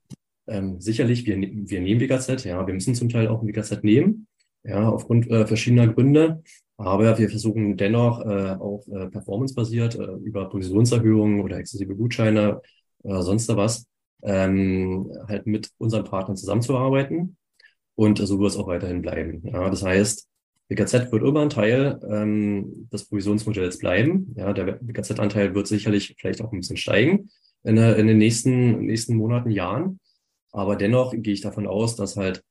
[0.46, 4.26] ähm, sicherlich, wir, wir nehmen WKZ, ja, wir müssen zum Teil auch ein WKZ nehmen,
[4.64, 6.42] ja, aufgrund äh, verschiedener Gründe.
[6.76, 12.60] Aber wir versuchen dennoch äh, auch äh, performancebasiert äh, über Provisionserhöhungen oder exzessive Gutscheine
[13.02, 13.86] oder sonst was
[14.22, 17.36] ähm, halt mit unseren Partnern zusammenzuarbeiten
[17.94, 19.42] und so wird es auch weiterhin bleiben.
[19.44, 20.28] Ja, das heißt,
[20.68, 24.34] BKZ wird immer ein Teil ähm, des Provisionsmodells bleiben.
[24.36, 27.30] Ja, der BKZ-Anteil wird sicherlich vielleicht auch ein bisschen steigen
[27.64, 30.00] in, in den nächsten, nächsten Monaten, Jahren.
[30.52, 32.42] Aber dennoch gehe ich davon aus, dass halt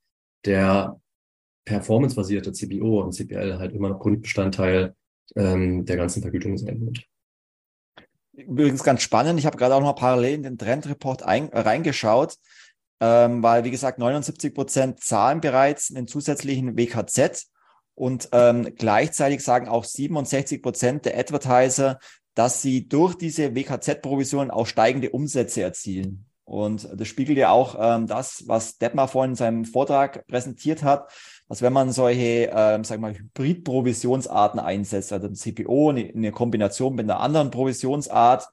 [0.45, 0.99] der
[1.65, 4.95] performancebasierte CPO und CPL halt immer noch Grundbestandteil
[5.35, 7.05] ähm, der ganzen Vergütung sein wird.
[8.33, 12.37] Übrigens ganz spannend, ich habe gerade auch noch parallel in den Trendreport ein, reingeschaut
[13.01, 17.47] ähm, weil, wie gesagt, 79 Prozent zahlen bereits einen zusätzlichen WKZ
[17.95, 21.99] und ähm, gleichzeitig sagen auch 67 Prozent der Advertiser,
[22.35, 26.25] dass sie durch diese WKZ-Provisionen auch steigende Umsätze erzielen.
[26.45, 31.11] Und das spiegelt ja auch ähm, das, was Detmar vorhin in seinem Vortrag präsentiert hat,
[31.49, 36.95] dass wenn man solche, ähm, sag mal, Hybrid-Provisionsarten einsetzt, also ein CPO, eine, eine Kombination
[36.95, 38.47] mit einer anderen Provisionsart,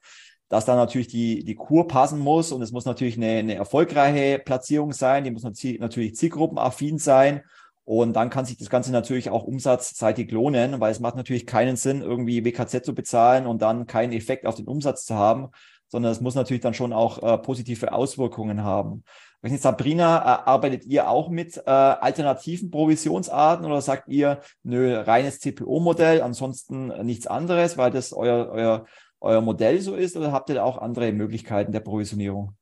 [0.48, 4.38] dass da natürlich die, die Kur passen muss und es muss natürlich eine, eine erfolgreiche
[4.38, 7.42] Platzierung sein, die muss natürlich zielgruppenaffin sein
[7.84, 11.76] und dann kann sich das Ganze natürlich auch umsatzseitig lohnen, weil es macht natürlich keinen
[11.76, 15.48] Sinn, irgendwie WKZ zu bezahlen und dann keinen Effekt auf den Umsatz zu haben,
[15.88, 19.04] sondern es muss natürlich dann schon auch äh, positive Auswirkungen haben.
[19.42, 25.40] Jetzt Sabrina, äh, arbeitet ihr auch mit äh, alternativen Provisionsarten oder sagt ihr, nö, reines
[25.40, 28.84] CPO-Modell, ansonsten nichts anderes, weil das euer, euer
[29.20, 32.54] euer Modell so ist oder habt ihr da auch andere Möglichkeiten der Provisionierung?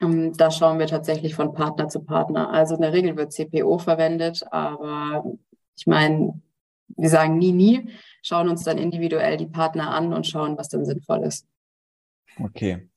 [0.00, 2.50] Ähm, da schauen wir tatsächlich von Partner zu Partner.
[2.50, 5.24] Also in der Regel wird CPO verwendet, aber
[5.76, 6.40] ich meine,
[6.96, 7.90] wir sagen nie, nie,
[8.22, 11.46] schauen uns dann individuell die Partner an und schauen, was dann sinnvoll ist.
[12.42, 12.88] Okay.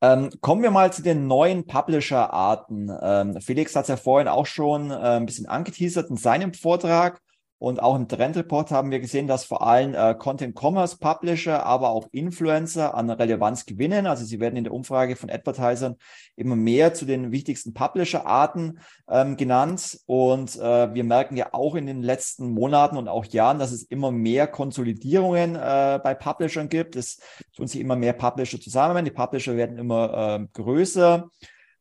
[0.00, 2.90] Ähm, kommen wir mal zu den neuen Publisher-Arten.
[3.00, 7.22] Ähm, Felix hat es ja vorhin auch schon äh, ein bisschen angeteasert in seinem Vortrag.
[7.58, 11.90] Und auch im Trendreport haben wir gesehen, dass vor allem äh, Content Commerce Publisher, aber
[11.90, 14.06] auch Influencer an Relevanz gewinnen.
[14.06, 15.96] Also sie werden in der Umfrage von Advertisern
[16.36, 20.00] immer mehr zu den wichtigsten Publisher-Arten ähm, genannt.
[20.06, 23.84] Und äh, wir merken ja auch in den letzten Monaten und auch Jahren, dass es
[23.84, 26.96] immer mehr Konsolidierungen äh, bei Publishern gibt.
[26.96, 27.20] Es
[27.56, 29.04] tun sich immer mehr Publisher zusammen.
[29.04, 31.30] Die Publisher werden immer äh, größer.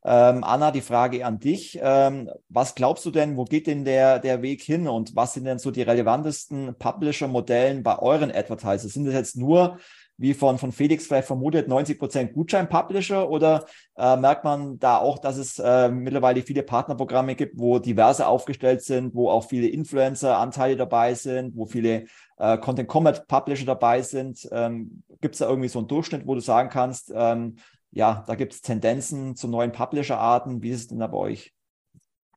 [0.06, 1.80] Ähm, Anna, die Frage an dich.
[1.82, 5.46] Ähm, was glaubst du denn, wo geht denn der, der Weg hin und was sind
[5.46, 8.94] denn so die relevantesten Publisher-Modellen bei euren Advertisers?
[8.94, 9.78] Sind das jetzt nur,
[10.18, 13.66] wie von, von Felix vielleicht vermutet, 90 Prozent Gutschein-Publisher oder
[13.98, 18.82] äh, merkt man da auch, dass es äh, mittlerweile viele Partnerprogramme gibt, wo diverse aufgestellt
[18.84, 22.06] sind, wo auch viele Influencer-Anteile dabei sind, wo viele
[22.38, 24.48] äh, Content-Commerce-Publisher dabei sind?
[24.52, 27.56] Ähm, gibt es da irgendwie so einen Durchschnitt, wo du sagen kannst, ähm,
[27.94, 30.62] ja, da gibt es Tendenzen zu neuen Publisher-Arten.
[30.62, 31.54] Wie ist es denn da bei euch?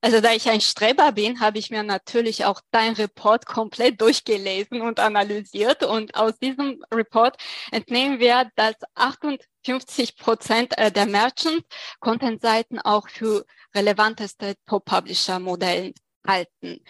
[0.02, 4.82] Also da ich ein Streber bin, habe ich mir natürlich auch dein Report komplett durchgelesen
[4.82, 5.82] und analysiert.
[5.82, 7.36] Und aus diesem Report
[7.72, 11.64] entnehmen wir, dass 58 Prozent äh, der Merchant
[12.00, 15.94] Content-Seiten auch für relevanteste Top-Publisher-Modellen
[16.26, 16.84] halten.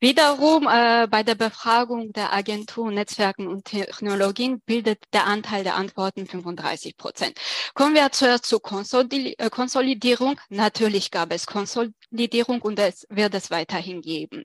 [0.00, 6.24] Wiederum äh, bei der Befragung der Agentur Netzwerken und Technologien bildet der Anteil der Antworten
[6.24, 7.36] 35 Prozent.
[7.74, 10.38] Kommen wir zuerst zur äh, Konsolidierung.
[10.50, 14.44] Natürlich gab es Konsolidierung und es wird es weiterhin geben.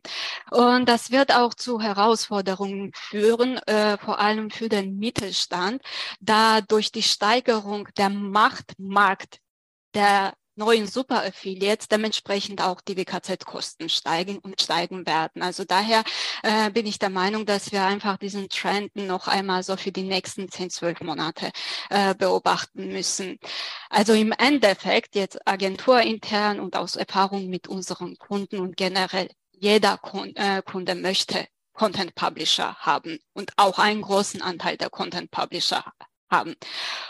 [0.50, 5.84] Und das wird auch zu Herausforderungen führen, äh, vor allem für den Mittelstand,
[6.20, 9.38] da durch die Steigerung der Machtmarkt
[9.94, 15.42] der neuen Super-Affiliates dementsprechend auch die WKZ-Kosten steigen und steigen werden.
[15.42, 16.04] Also daher
[16.44, 20.04] äh, bin ich der Meinung, dass wir einfach diesen Trend noch einmal so für die
[20.04, 21.52] nächsten 10, 12 Monate
[21.90, 23.40] äh, beobachten müssen.
[23.90, 30.00] Also im Endeffekt jetzt agenturintern und aus Erfahrung mit unseren Kunden und generell jeder
[30.36, 35.84] äh, Kunde möchte Content Publisher haben und auch einen großen Anteil der Content Publisher
[36.34, 36.56] haben.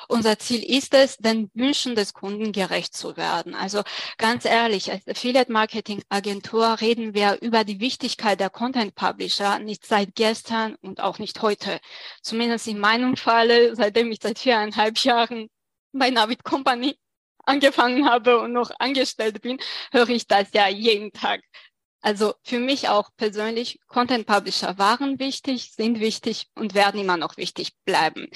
[0.07, 3.55] Unser Ziel ist es, den Wünschen des Kunden gerecht zu werden.
[3.55, 3.82] Also
[4.17, 9.86] ganz ehrlich, als Affiliate Marketing Agentur reden wir über die Wichtigkeit der Content Publisher nicht
[9.86, 11.80] seit gestern und auch nicht heute.
[12.21, 15.49] Zumindest in meinem Falle, seitdem ich seit viereinhalb Jahren
[15.93, 16.97] bei Navid Company
[17.45, 19.57] angefangen habe und noch angestellt bin,
[19.91, 21.41] höre ich das ja jeden Tag.
[22.04, 27.38] Also für mich auch persönlich, Content Publisher waren wichtig, sind wichtig und werden immer noch
[27.38, 28.28] wichtig bleiben.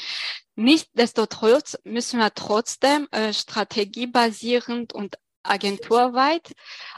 [0.56, 6.56] Nichtsdestotrotz müssen wir trotzdem äh, strategiebasierend und agenturweit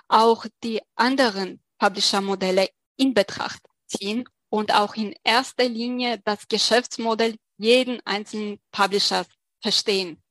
[0.07, 7.99] auch die anderen Publisher-Modelle in Betracht ziehen und auch in erster Linie das Geschäftsmodell jeden
[8.05, 9.27] einzelnen Publishers
[9.59, 10.21] verstehen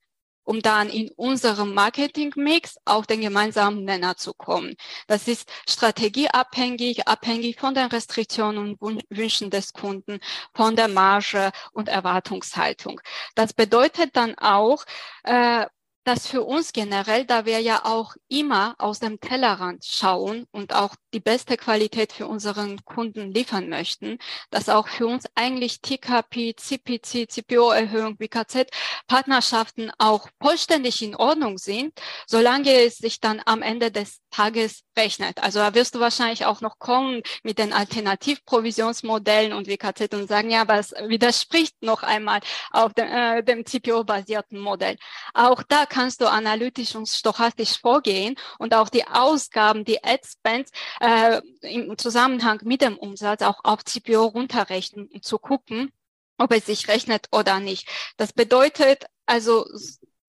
[0.49, 4.76] um dann in unserem Marketingmix auf den gemeinsamen Nenner zu kommen.
[5.07, 10.20] Das ist strategieabhängig, abhängig von den Restriktionen und Wünschen des Kunden,
[10.55, 12.99] von der Marge und Erwartungshaltung.
[13.34, 14.86] Das bedeutet dann auch,
[15.24, 15.66] äh,
[16.09, 20.94] dass für uns generell, da wir ja auch immer aus dem Tellerrand schauen und auch
[21.12, 24.16] die beste Qualität für unseren Kunden liefern möchten,
[24.48, 28.70] dass auch für uns eigentlich TKP, CPC, CPO-Erhöhung, WKZ
[29.06, 31.92] Partnerschaften auch vollständig in Ordnung sind,
[32.26, 35.43] solange es sich dann am Ende des Tages rechnet.
[35.43, 40.51] Also da wirst du wahrscheinlich auch noch kommen mit den Alternativprovisionsmodellen und WKZ und sagen,
[40.51, 44.97] ja, es widerspricht noch einmal auf dem, äh, dem CPO-basierten Modell.
[45.35, 50.70] Auch da kannst du analytisch und stochastisch vorgehen und auch die Ausgaben, die Ad-Spends
[51.01, 55.93] äh, im Zusammenhang mit dem Umsatz auch auf CPO runterrechnen, um zu gucken,
[56.39, 57.89] ob es sich rechnet oder nicht.
[58.16, 59.66] Das bedeutet also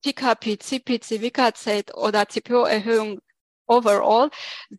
[0.03, 3.19] PKP, CPC, WKZ oder CPO-Erhöhung
[3.69, 4.29] overall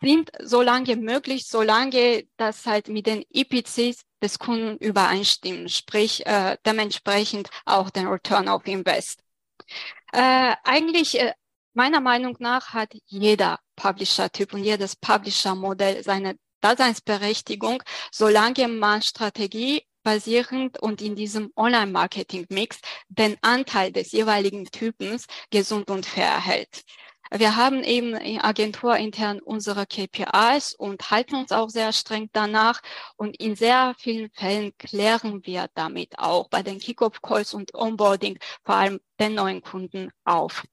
[0.03, 6.59] sind so lange möglich, solange das halt mit den EPCs des Kunden übereinstimmen, sprich äh,
[6.67, 9.21] dementsprechend auch den Return of Invest.
[10.13, 11.33] Äh, eigentlich äh,
[11.73, 17.83] meiner Meinung nach hat jeder Publisher-Typ und jedes Publisher-Modell seine Daseinsberechtigung,
[18.13, 26.07] solange man Strategie basierend und in diesem Online-Marketing-Mix den Anteil des jeweiligen Typens gesund und
[26.07, 26.85] fair hält.
[27.33, 32.81] Wir haben eben in Agentur intern unsere KPIs und halten uns auch sehr streng danach.
[33.17, 38.75] Und in sehr vielen Fällen klären wir damit auch bei den Kickoff-Calls und Onboarding vor
[38.75, 40.65] allem den neuen Kunden auf.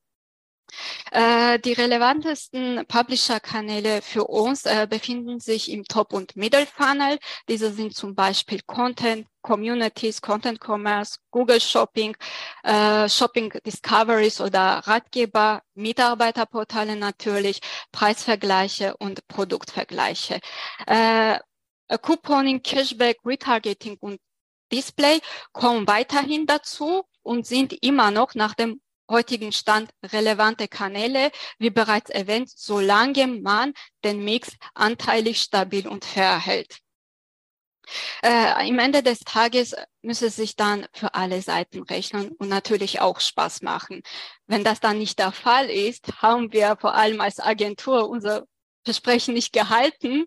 [1.11, 7.19] Äh, die relevantesten Publisher-Kanäle für uns äh, befinden sich im Top- und Middle-Funnel.
[7.47, 12.15] Diese sind zum Beispiel Content, Communities, Content Commerce, Google Shopping,
[12.63, 17.61] äh, Shopping Discoveries oder Ratgeber, Mitarbeiterportale natürlich,
[17.93, 20.41] Preisvergleiche und Produktvergleiche.
[20.85, 24.19] Äh, äh, Couponing, Cashback, Retargeting und
[24.69, 25.21] Display
[25.53, 32.09] kommen weiterhin dazu und sind immer noch nach dem heutigen Stand relevante Kanäle, wie bereits
[32.09, 33.73] erwähnt, solange man
[34.03, 36.79] den Mix anteilig stabil und fair hält.
[38.23, 43.19] Äh, Im Ende des Tages müsse sich dann für alle Seiten rechnen und natürlich auch
[43.19, 44.01] Spaß machen.
[44.45, 48.45] Wenn das dann nicht der Fall ist, haben wir vor allem als Agentur unser
[48.85, 50.25] Versprechen nicht gehalten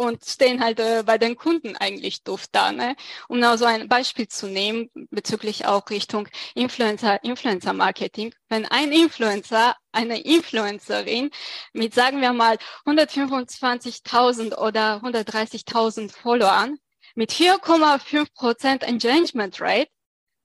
[0.00, 2.72] und stehen halt äh, bei den Kunden eigentlich doof da.
[2.72, 2.96] Ne?
[3.28, 8.34] Um noch so ein Beispiel zu nehmen, bezüglich auch Richtung Influencer, Influencer Marketing.
[8.48, 11.30] Wenn ein Influencer, eine Influencerin
[11.74, 16.78] mit, sagen wir mal, 125.000 oder 130.000 Followern
[17.14, 19.90] mit 4,5 Prozent Engagement Rate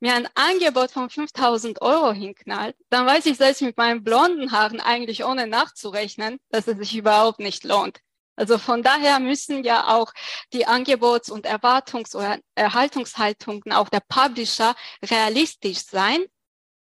[0.01, 4.81] mir ein Angebot von 5000 Euro hinknallt, dann weiß ich selbst mit meinen blonden Haaren
[4.81, 8.01] eigentlich ohne nachzurechnen, dass es sich überhaupt nicht lohnt.
[8.35, 10.13] Also von daher müssen ja auch
[10.53, 16.25] die Angebots- und Erwartungs- oder Erhaltungshaltungen auch der Publisher realistisch sein,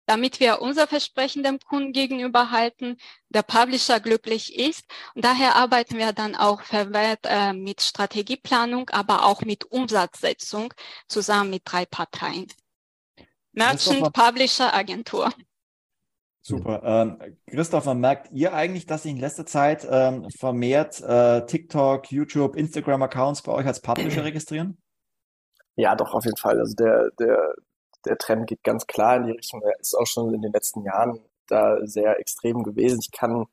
[0.08, 2.98] damit wir unser Versprechen dem Kunden gegenüber halten,
[3.30, 4.84] der Publisher glücklich ist.
[5.14, 10.74] Und daher arbeiten wir dann auch vermehrt äh, mit Strategieplanung, aber auch mit Umsatzsetzung
[11.08, 12.48] zusammen mit drei Parteien.
[13.52, 15.32] Merchant, Publisher, Agentur.
[16.48, 16.84] Super.
[16.84, 22.56] Ähm, Christopher, merkt ihr eigentlich, dass sich in letzter Zeit ähm, vermehrt äh, TikTok, YouTube,
[22.56, 24.78] Instagram-Accounts bei euch als Publisher registrieren?
[25.76, 26.60] Ja, doch, auf jeden Fall.
[26.60, 27.56] Also der, der,
[28.06, 29.64] der Trend geht ganz klar in die Richtung.
[29.64, 33.00] Er ist auch schon in den letzten Jahren da sehr extrem gewesen.
[33.02, 33.46] Ich kann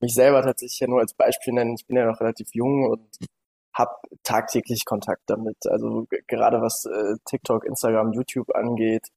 [0.00, 1.74] mich selber tatsächlich ja nur als Beispiel nennen.
[1.74, 3.08] Ich bin ja noch relativ jung und
[3.74, 3.90] habe
[4.22, 5.56] tagtäglich Kontakt damit.
[5.66, 9.08] Also gerade was äh, TikTok, Instagram, YouTube angeht,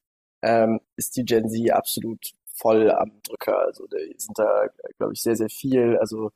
[0.42, 3.60] ähm, ist die Gen Z absolut voll am Drücker.
[3.60, 5.98] Also die sind da, glaube ich, sehr, sehr viel.
[5.98, 6.32] Also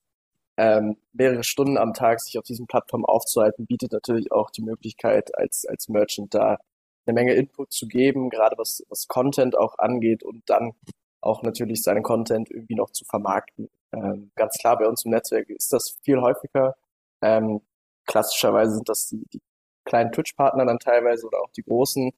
[0.58, 5.36] ähm, mehrere Stunden am Tag sich auf diesen Plattformen aufzuhalten, bietet natürlich auch die Möglichkeit,
[5.38, 6.58] als, als Merchant da
[7.06, 10.74] eine Menge Input zu geben, gerade was, was Content auch angeht und dann
[11.22, 13.70] auch natürlich seinen Content irgendwie noch zu vermarkten.
[13.94, 16.76] Ähm, ganz klar, bei uns im Netzwerk ist das viel häufiger.
[17.22, 17.62] Ähm,
[18.06, 19.42] klassischerweise sind das die, die
[19.86, 22.12] kleinen Twitch-Partner dann teilweise oder auch die großen,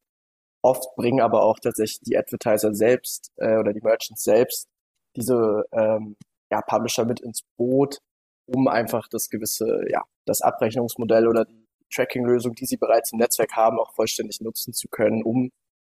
[0.66, 4.68] Oft bringen aber auch tatsächlich die Advertiser selbst äh, oder die Merchants selbst
[5.16, 6.16] diese ähm,
[6.51, 7.99] ja, Publisher mit ins Boot,
[8.47, 13.55] um einfach das gewisse, ja, das Abrechnungsmodell oder die Tracking-Lösung, die sie bereits im Netzwerk
[13.55, 15.51] haben, auch vollständig nutzen zu können, um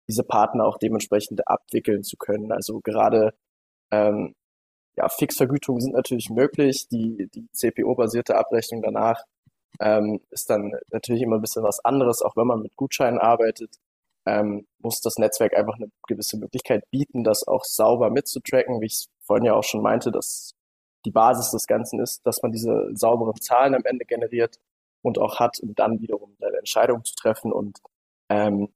[0.06, 2.52] diese Partner auch dementsprechend abwickeln zu können.
[2.52, 3.32] Also gerade
[3.90, 4.34] ähm,
[4.98, 6.88] ja, Fixvergütungen sind natürlich möglich.
[6.88, 9.24] Die, die CPO-basierte Abrechnung danach
[9.80, 13.78] ähm, ist dann natürlich immer ein bisschen was anderes, auch wenn man mit Gutscheinen arbeitet
[14.28, 18.94] ähm, muss das Netzwerk einfach eine gewisse Möglichkeit bieten, das auch sauber mitzutracken, wie ich
[18.94, 20.54] es vorhin ja auch schon meinte, dass
[21.04, 24.58] die Basis des Ganzen ist, dass man diese sauberen Zahlen am Ende generiert
[25.02, 27.52] und auch hat, um dann wiederum eine Entscheidung zu treffen.
[27.52, 27.78] Und
[28.28, 28.68] ähm,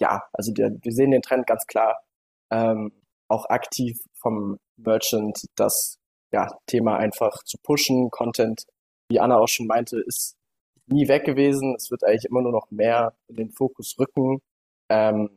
[0.00, 2.02] ja, also der, wir sehen den Trend ganz klar,
[2.50, 2.92] ähm,
[3.28, 5.98] auch aktiv vom Merchant das
[6.32, 8.10] ja, Thema einfach zu pushen.
[8.10, 8.64] Content,
[9.08, 10.36] wie Anna auch schon meinte, ist
[10.86, 11.74] nie weg gewesen.
[11.76, 14.40] Es wird eigentlich immer nur noch mehr in den Fokus rücken
[14.88, 15.30] ähm,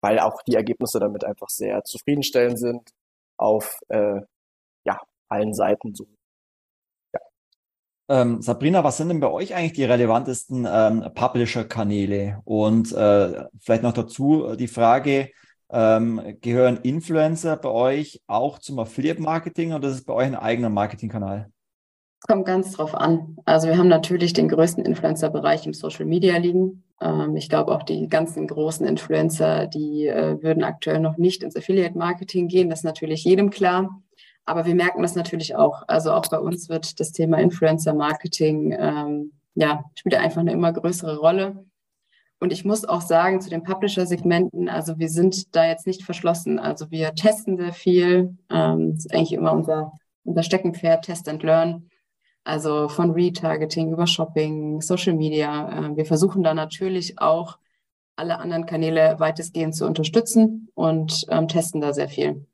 [0.00, 2.90] weil auch die Ergebnisse damit einfach sehr zufriedenstellend sind
[3.36, 4.20] auf äh,
[4.84, 6.06] ja, allen Seiten so.
[7.12, 7.20] Ja.
[8.08, 12.40] Ähm, Sabrina, was sind denn bei euch eigentlich die relevantesten ähm, Publisher-Kanäle?
[12.44, 15.30] Und äh, vielleicht noch dazu die Frage,
[15.70, 20.70] ähm, gehören Influencer bei euch auch zum Affiliate-Marketing oder ist es bei euch ein eigener
[20.70, 21.50] Marketingkanal?
[22.26, 23.36] Kommt ganz drauf an.
[23.44, 26.82] Also wir haben natürlich den größten Influencer-Bereich im Social Media liegen.
[27.00, 31.56] Ähm, ich glaube auch die ganzen großen Influencer, die äh, würden aktuell noch nicht ins
[31.56, 32.70] Affiliate-Marketing gehen.
[32.70, 34.02] Das ist natürlich jedem klar.
[34.44, 35.82] Aber wir merken das natürlich auch.
[35.86, 41.18] Also auch bei uns wird das Thema Influencer-Marketing, ähm, ja, spielt einfach eine immer größere
[41.18, 41.64] Rolle.
[42.40, 46.58] Und ich muss auch sagen, zu den Publisher-Segmenten, also wir sind da jetzt nicht verschlossen.
[46.58, 48.36] Also wir testen sehr viel.
[48.50, 49.92] Ähm, das ist eigentlich immer unser,
[50.24, 51.88] unser Steckenpferd, Test and Learn.
[52.48, 55.70] Also von Retargeting über Shopping, Social Media.
[55.70, 57.58] Ähm, wir versuchen da natürlich auch
[58.16, 62.46] alle anderen Kanäle weitestgehend zu unterstützen und ähm, testen da sehr viel.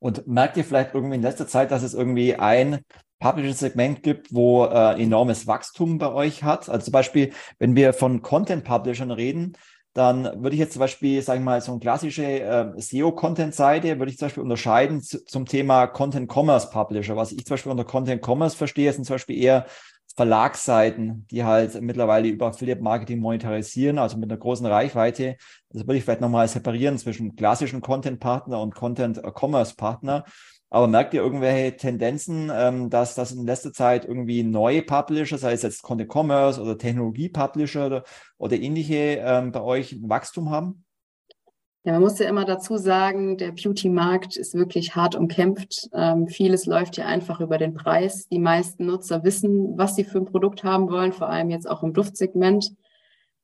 [0.00, 2.80] Und merkt ihr vielleicht irgendwie in letzter Zeit, dass es irgendwie ein
[3.20, 6.68] Publisher-Segment gibt, wo äh, enormes Wachstum bei euch hat?
[6.68, 9.56] Also zum Beispiel, wenn wir von Content-Publishern reden,
[9.98, 14.12] dann würde ich jetzt zum Beispiel, sage ich mal, so eine klassische äh, SEO-Content-Seite, würde
[14.12, 17.16] ich zum Beispiel unterscheiden zu, zum Thema Content-Commerce-Publisher.
[17.16, 19.66] Was ich zum Beispiel unter Content-Commerce verstehe, sind zum Beispiel eher
[20.14, 25.36] Verlagsseiten, die halt mittlerweile über Affiliate-Marketing monetarisieren, also mit einer großen Reichweite.
[25.70, 30.24] Das würde ich vielleicht nochmal separieren zwischen klassischen Content-Partner und Content-Commerce-Partner.
[30.70, 35.52] Aber merkt ihr irgendwelche Tendenzen, ähm, dass das in letzter Zeit irgendwie neue Publisher, sei
[35.52, 38.04] es jetzt Content Commerce oder Technologie-Publisher oder,
[38.36, 40.84] oder ähnliche, ähm, bei euch ein Wachstum haben?
[41.84, 45.88] Ja, man muss ja immer dazu sagen, der Beauty-Markt ist wirklich hart umkämpft.
[45.94, 48.28] Ähm, vieles läuft hier einfach über den Preis.
[48.28, 51.82] Die meisten Nutzer wissen, was sie für ein Produkt haben wollen, vor allem jetzt auch
[51.82, 52.72] im Duftsegment.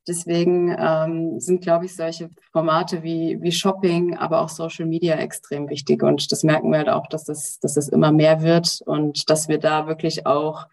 [0.07, 5.69] Deswegen ähm, sind, glaube ich, solche Formate wie, wie Shopping, aber auch Social Media extrem
[5.69, 6.03] wichtig.
[6.03, 9.49] Und das merken wir halt auch, dass das, dass das immer mehr wird und dass
[9.49, 10.67] wir da wirklich auch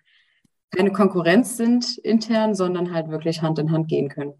[0.71, 4.33] keine Konkurrenz sind intern, sondern halt wirklich Hand in Hand gehen können.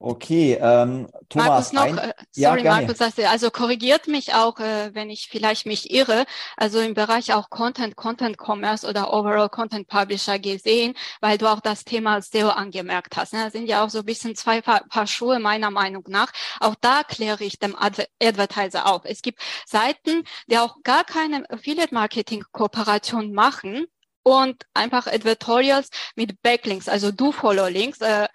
[0.00, 1.72] Okay, ähm, Thomas.
[1.72, 5.66] Markus noch, ein, äh, sorry, ja, Markus, also korrigiert mich auch, äh, wenn ich vielleicht
[5.66, 6.24] mich irre.
[6.56, 11.58] Also im Bereich auch Content, Content Commerce oder Overall Content Publisher gesehen, weil du auch
[11.58, 13.32] das Thema SEO angemerkt hast.
[13.32, 13.42] Ne?
[13.42, 16.30] Das sind ja auch so ein bisschen zwei Paar, Paar Schuhe meiner Meinung nach.
[16.60, 19.02] Auch da kläre ich dem Adver Advertiser auf.
[19.04, 23.86] Es gibt Seiten, die auch gar keine Affiliate Marketing Kooperation machen
[24.22, 28.28] und einfach Advertorials mit Backlinks, also Do-Follow-Links, äh,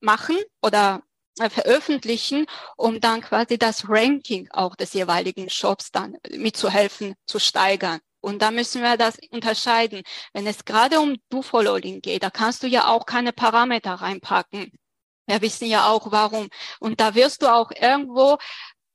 [0.00, 1.02] machen oder
[1.38, 2.46] äh, veröffentlichen,
[2.76, 8.00] um dann quasi das Ranking auch des jeweiligen Shops dann mitzuhelfen, zu steigern.
[8.20, 10.02] Und da müssen wir das unterscheiden.
[10.32, 14.72] Wenn es gerade um Do-Following geht, da kannst du ja auch keine Parameter reinpacken.
[15.26, 16.48] Wir wissen ja auch warum.
[16.80, 18.36] Und da wirst du auch irgendwo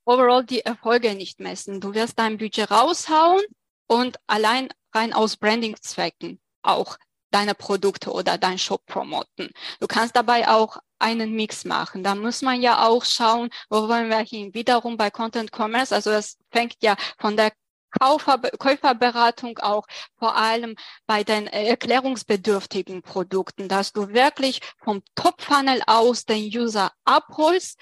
[0.05, 1.81] overall die Erfolge nicht messen.
[1.81, 3.41] Du wirst dein Budget raushauen
[3.87, 6.97] und allein rein aus Branding-Zwecken auch
[7.31, 9.49] deine Produkte oder dein Shop promoten.
[9.79, 12.03] Du kannst dabei auch einen Mix machen.
[12.03, 14.53] Da muss man ja auch schauen, wo wollen wir hin.
[14.53, 17.51] Wiederum bei Content Commerce, also es fängt ja von der
[17.99, 19.85] Kaufer, Käuferberatung auch
[20.17, 20.75] vor allem
[21.05, 27.79] bei den erklärungsbedürftigen Produkten, dass du wirklich vom Top-Funnel aus den User abholst,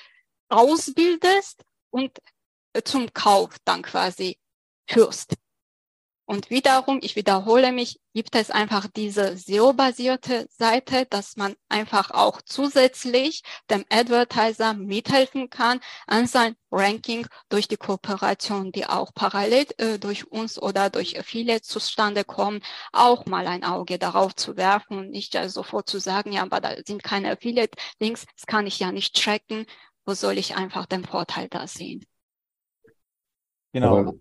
[0.50, 2.12] ausbildest und
[2.84, 4.38] zum Kauf dann quasi
[4.88, 5.34] führst.
[6.26, 12.42] Und wiederum, ich wiederhole mich, gibt es einfach diese SEO-basierte Seite, dass man einfach auch
[12.42, 20.00] zusätzlich dem Advertiser mithelfen kann an sein Ranking durch die Kooperation, die auch parallel äh,
[20.00, 22.62] durch uns oder durch viele zustande kommen,
[22.94, 26.62] auch mal ein Auge darauf zu werfen und nicht ja sofort zu sagen, ja, aber
[26.62, 29.66] da sind keine Affiliate-Links, das kann ich ja nicht tracken.
[30.06, 32.06] Wo soll ich einfach den Vorteil da sehen?
[33.74, 34.14] Genau.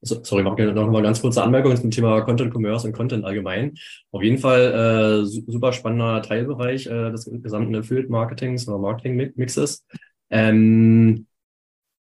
[0.00, 3.74] Sorry, mach noch mal ganz kurze Anmerkung zum Thema Content Commerce und Content allgemein.
[4.12, 9.84] Auf jeden Fall äh, super spannender Teilbereich äh, des gesamten Affiliate Marketings oder Marketing Mixes.
[10.30, 11.26] Ähm,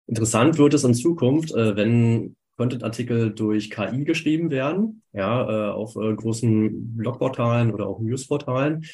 [0.06, 5.96] interessant wird es in Zukunft, äh, wenn Content-Artikel durch KI geschrieben werden, ja, äh, auf
[5.96, 8.86] äh, großen Blogportalen oder auch Newsportalen.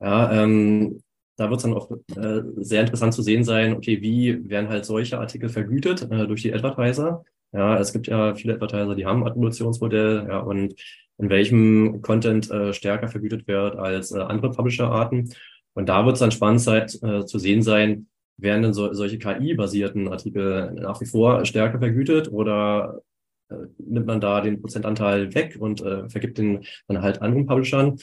[0.00, 1.00] Ja, ähm,
[1.36, 4.84] da wird es dann auch äh, sehr interessant zu sehen sein, okay, wie werden halt
[4.84, 7.24] solche Artikel vergütet äh, durch die Advertiser?
[7.54, 10.74] Ja, es gibt ja viele Advertiser, die haben ein Attributionsmodell, ja, und
[11.18, 15.30] in welchem Content äh, stärker vergütet wird als äh, andere Publisher-Arten.
[15.74, 19.18] Und da wird es dann spannend sein, äh, zu sehen sein, werden denn so, solche
[19.18, 23.02] KI-basierten Artikel nach wie vor stärker vergütet oder
[23.48, 27.98] äh, nimmt man da den Prozentanteil weg und äh, vergibt den dann halt anderen Publishern?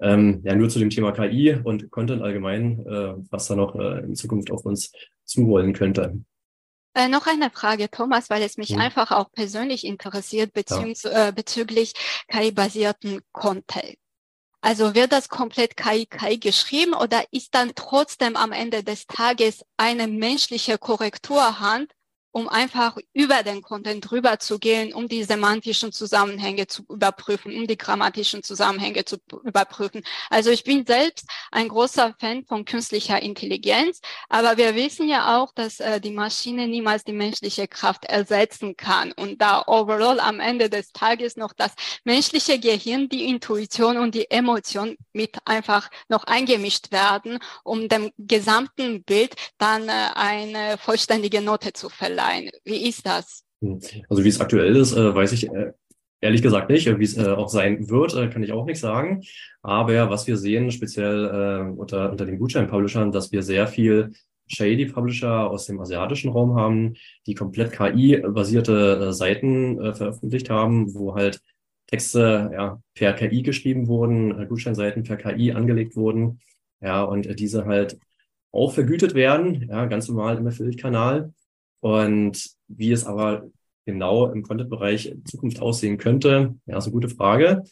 [0.00, 4.00] Ähm, ja, nur zu dem Thema KI und Content allgemein, äh, was da noch äh,
[4.04, 4.92] in Zukunft auf uns
[5.24, 6.20] zuholen könnte.
[6.94, 8.80] Äh, noch eine Frage, Thomas, weil es mich mhm.
[8.80, 10.52] einfach auch persönlich interessiert
[11.04, 11.28] ja.
[11.28, 11.92] äh, bezüglich
[12.28, 13.96] KI-basierten Content.
[14.60, 19.64] Also wird das komplett KI, KI geschrieben oder ist dann trotzdem am Ende des Tages
[19.76, 21.92] eine menschliche Korrekturhand,
[22.32, 27.66] um einfach über den Content drüber zu gehen, um die semantischen Zusammenhänge zu überprüfen, um
[27.66, 30.02] die grammatischen Zusammenhänge zu überprüfen.
[30.28, 35.52] Also ich bin selbst ein großer Fan von künstlicher Intelligenz, aber wir wissen ja auch,
[35.54, 40.68] dass äh, die Maschine niemals die menschliche Kraft ersetzen kann und da overall am Ende
[40.68, 41.72] des Tages noch das
[42.04, 49.02] menschliche Gehirn, die Intuition und die Emotion mit einfach noch eingemischt werden, um dem gesamten
[49.02, 52.50] Bild dann äh, eine vollständige Note zu verleihen sein?
[52.64, 53.44] Wie ist das?
[53.62, 53.80] Hm.
[54.08, 55.72] Also wie es aktuell ist, äh, weiß ich äh,
[56.20, 56.86] ehrlich gesagt nicht.
[56.98, 59.22] Wie es äh, auch sein wird, kann ich auch nicht sagen.
[59.62, 64.12] Aber was wir sehen, speziell unter, unter den Gutschein-Publishern, dass wir sehr viel
[64.46, 66.94] shady Publisher aus dem asiatischen Raum haben,
[67.26, 71.42] die komplett KI-basierte Seiten veröffentlicht haben, wo halt
[71.86, 76.40] Texte ja, per KI geschrieben wurden, Gutscheinseiten per KI angelegt wurden,
[76.80, 77.98] ja, und diese halt
[78.52, 81.32] auch vergütet werden, ja, ganz normal im Affiliate-Kanal.
[81.80, 83.48] Und wie es aber
[83.86, 87.64] genau im Content-Bereich in Zukunft aussehen könnte, ja, ist eine gute Frage.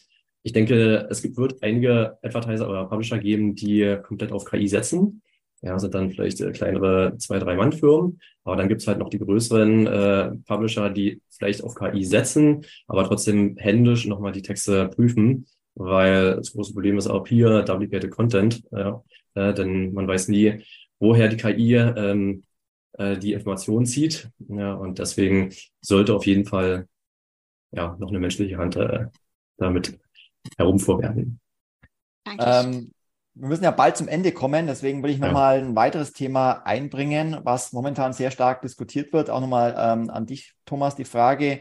[0.43, 5.23] Ich denke, es gibt, wird einige Advertiser oder Publisher geben, die komplett auf KI setzen.
[5.63, 8.21] Ja, sind dann vielleicht äh, kleinere zwei, drei Mann-Firmen.
[8.45, 13.05] Aber dann gibt's halt noch die größeren äh, Publisher, die vielleicht auf KI setzen, aber
[13.05, 18.63] trotzdem händisch nochmal die Texte prüfen, weil das große Problem ist auch hier Duplicated Content.
[18.71, 19.03] Ja,
[19.35, 20.63] äh, denn man weiß nie,
[21.01, 22.45] woher die KI ähm,
[22.99, 24.30] äh, die Information zieht.
[24.49, 26.88] Ja, und deswegen sollte auf jeden Fall
[27.72, 29.07] ja noch eine menschliche Hand äh,
[29.59, 29.99] damit
[30.57, 31.40] herumvorwerfen.
[32.38, 32.92] Ähm,
[33.34, 35.64] wir müssen ja bald zum Ende kommen, deswegen will ich nochmal ja.
[35.66, 39.28] ein weiteres Thema einbringen, was momentan sehr stark diskutiert wird.
[39.28, 41.61] Auch nochmal ähm, an dich, Thomas, die Frage.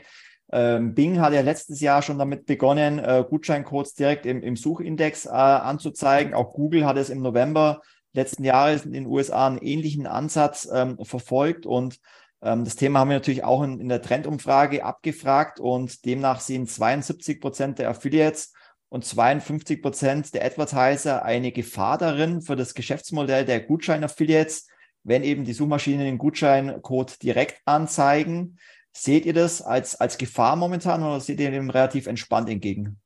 [0.51, 5.25] Ähm, Bing hat ja letztes Jahr schon damit begonnen, äh, Gutscheincodes direkt im, im Suchindex
[5.25, 6.33] äh, anzuzeigen.
[6.33, 7.81] Auch Google hat es im November
[8.16, 11.99] letzten Jahres in den USA einen ähnlichen Ansatz ähm, verfolgt und
[12.45, 16.68] ähm, das Thema haben wir natürlich auch in, in der Trendumfrage abgefragt und demnach sehen
[16.68, 18.53] 72 Prozent der Affiliates
[18.89, 24.68] und 52 Prozent der Advertiser eine Gefahr darin für das Geschäftsmodell der Gutschein-Affiliates,
[25.03, 28.57] wenn eben die Suchmaschinen den Gutscheincode direkt anzeigen.
[28.93, 32.97] Seht ihr das als, als Gefahr momentan oder seht ihr dem relativ entspannt entgegen?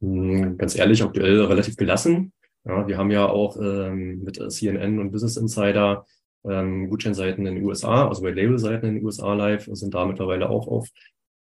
[0.00, 2.33] Hm, ganz ehrlich, aktuell relativ gelassen.
[2.64, 6.06] Ja, wir haben ja auch ähm, mit CNN und Business Insider
[6.44, 10.48] ähm, Gutscheinseiten in den USA, also bei Labelseiten in den USA live, sind da mittlerweile
[10.48, 10.88] auch auf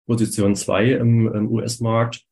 [0.08, 2.26] Position zwei im, im US-Markt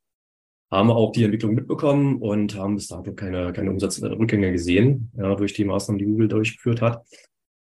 [0.70, 5.54] haben auch die Entwicklung mitbekommen und haben bis dato keine, keine Umsatzrückgänge gesehen, ja, durch
[5.54, 7.06] die Maßnahmen, die Google durchgeführt hat.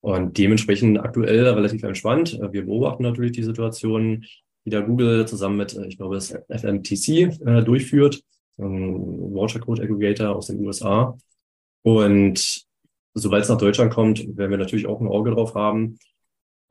[0.01, 2.39] Und dementsprechend aktuell relativ entspannt.
[2.51, 4.25] Wir beobachten natürlich die Situation,
[4.65, 8.23] die da Google zusammen mit, ich glaube, das FMTC äh, durchführt,
[8.59, 11.17] ein Voucher Code Aggregator aus den USA.
[11.83, 12.65] Und
[13.15, 15.99] sobald es nach Deutschland kommt, werden wir natürlich auch ein Auge drauf haben,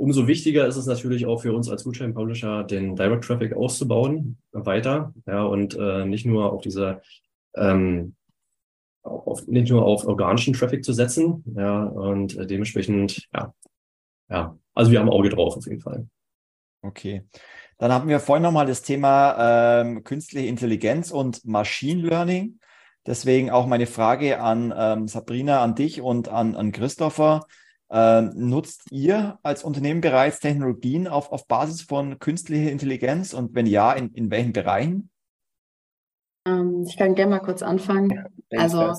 [0.02, 5.14] Umso wichtiger ist es natürlich auch für uns als Gutschein-Publisher, den Direct Traffic auszubauen weiter,
[5.28, 7.04] ja, und äh, nicht nur auf diese
[7.54, 8.16] ähm,
[9.04, 13.54] auf, nicht nur auf organischen Traffic zu setzen, ja, und äh, dementsprechend, ja,
[14.28, 16.08] ja, also wir haben Auge drauf auf jeden Fall.
[16.82, 17.24] Okay.
[17.82, 22.60] Dann haben wir vorhin nochmal das Thema ähm, künstliche Intelligenz und Machine Learning.
[23.08, 27.48] Deswegen auch meine Frage an ähm, Sabrina, an dich und an, an Christopher.
[27.90, 33.66] Ähm, nutzt ihr als Unternehmen bereits Technologien auf, auf Basis von künstlicher Intelligenz und wenn
[33.66, 35.10] ja, in, in welchen Bereichen?
[36.48, 38.12] Ähm, ich kann gerne mal kurz anfangen.
[38.52, 38.94] Ja, also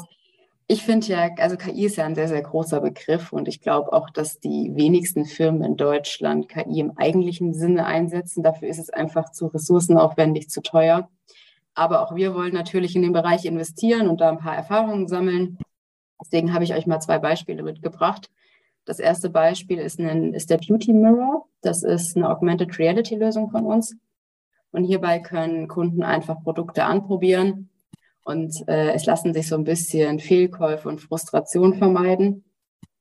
[0.67, 3.93] ich finde ja, also KI ist ja ein sehr, sehr großer Begriff und ich glaube
[3.93, 8.43] auch, dass die wenigsten Firmen in Deutschland KI im eigentlichen Sinne einsetzen.
[8.43, 11.11] Dafür ist es einfach zu ressourcenaufwendig, zu teuer.
[11.75, 15.59] Aber auch wir wollen natürlich in den Bereich investieren und da ein paar Erfahrungen sammeln.
[16.23, 18.31] Deswegen habe ich euch mal zwei Beispiele mitgebracht.
[18.85, 21.47] Das erste Beispiel ist, ein, ist der Beauty Mirror.
[21.61, 23.97] Das ist eine Augmented Reality Lösung von uns.
[24.71, 27.69] Und hierbei können Kunden einfach Produkte anprobieren
[28.25, 32.45] und äh, es lassen sich so ein bisschen Fehlkäufe und Frustration vermeiden.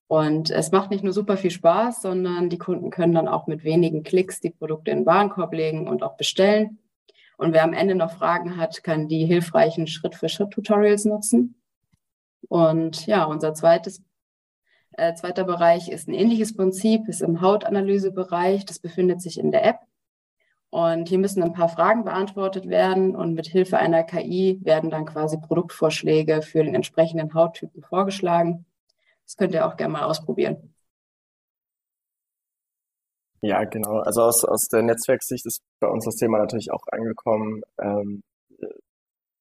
[0.08, 3.64] Und es macht nicht nur super viel Spaß, sondern die Kunden können dann auch mit
[3.64, 6.80] wenigen Klicks die Produkte in den Warenkorb legen und auch bestellen.
[7.38, 11.56] Und wer am Ende noch Fragen hat, kann die hilfreichen Schritt-für-Schritt-Tutorials nutzen.
[12.50, 14.04] Und ja, unser zweites
[14.94, 18.66] äh, zweiter Bereich ist ein ähnliches Prinzip, ist im Hautanalysebereich.
[18.66, 19.80] Das befindet sich in der App.
[20.72, 25.06] Und hier müssen ein paar Fragen beantwortet werden und mit Hilfe einer KI werden dann
[25.06, 28.66] quasi Produktvorschläge für den entsprechenden Hauttypen vorgeschlagen.
[29.26, 30.74] Das könnt ihr auch gerne mal ausprobieren.
[33.42, 34.00] Ja, genau.
[34.00, 37.64] Also aus, aus der Netzwerksicht ist bei uns das Thema natürlich auch angekommen.
[37.78, 38.24] Ähm,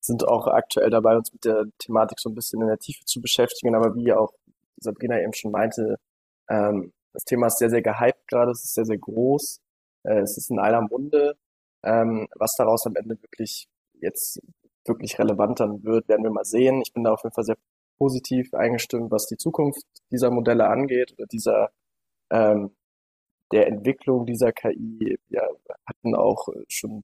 [0.01, 3.21] sind auch aktuell dabei, uns mit der Thematik so ein bisschen in der Tiefe zu
[3.21, 4.33] beschäftigen, aber wie auch
[4.79, 5.97] Sabrina eben schon meinte,
[6.49, 9.61] ähm, das Thema ist sehr, sehr gehypt gerade, es ist sehr, sehr groß,
[10.05, 11.37] äh, es ist in aller Munde.
[11.83, 13.69] Ähm, was daraus am Ende wirklich
[14.01, 14.41] jetzt
[14.87, 16.83] wirklich relevant dann wird, werden wir mal sehen.
[16.83, 17.57] Ich bin da auf jeden Fall sehr
[17.99, 21.71] positiv eingestimmt, was die Zukunft dieser Modelle angeht oder dieser
[22.31, 22.75] ähm,
[23.53, 25.19] der Entwicklung dieser KI.
[25.29, 25.43] Wir
[25.87, 27.03] hatten auch schon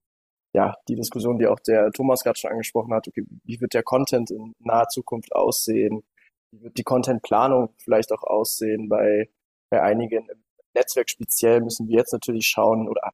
[0.54, 3.08] ja die Diskussion, die auch der Thomas gerade schon angesprochen hat.
[3.08, 6.02] Okay, wie wird der Content in naher Zukunft aussehen?
[6.50, 9.28] Wie wird die Contentplanung vielleicht auch aussehen bei,
[9.70, 10.45] bei einigen im
[10.76, 13.10] Netzwerk speziell müssen wir jetzt natürlich schauen oder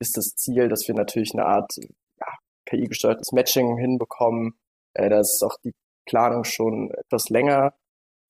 [0.00, 2.26] ist das Ziel, dass wir natürlich eine Art ja,
[2.66, 4.54] KI-gesteuertes Matching hinbekommen.
[4.94, 5.74] Äh, da ist auch die
[6.06, 7.74] Planung schon etwas länger.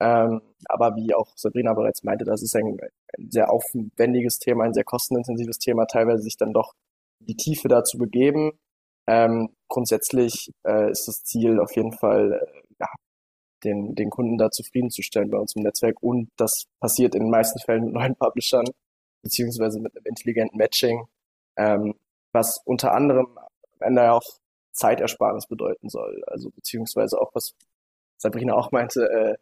[0.00, 2.78] Ähm, aber wie auch Sabrina bereits meinte, das ist ein,
[3.18, 6.72] ein sehr aufwendiges Thema, ein sehr kostenintensives Thema, teilweise sich dann doch
[7.18, 8.52] die Tiefe dazu begeben.
[9.06, 12.88] Ähm, grundsätzlich äh, ist das Ziel auf jeden Fall, äh, ja,
[13.64, 16.02] den, den Kunden da zufriedenzustellen bei uns im Netzwerk.
[16.02, 18.66] Und das passiert in den meisten Fällen mit neuen Publishern,
[19.22, 21.06] beziehungsweise mit einem intelligenten Matching,
[21.56, 21.94] ähm,
[22.32, 24.22] was unter anderem am Ende auch
[24.72, 26.22] Zeitersparnis bedeuten soll.
[26.26, 27.54] Also beziehungsweise auch, was
[28.16, 29.36] Sabrina auch meinte, äh,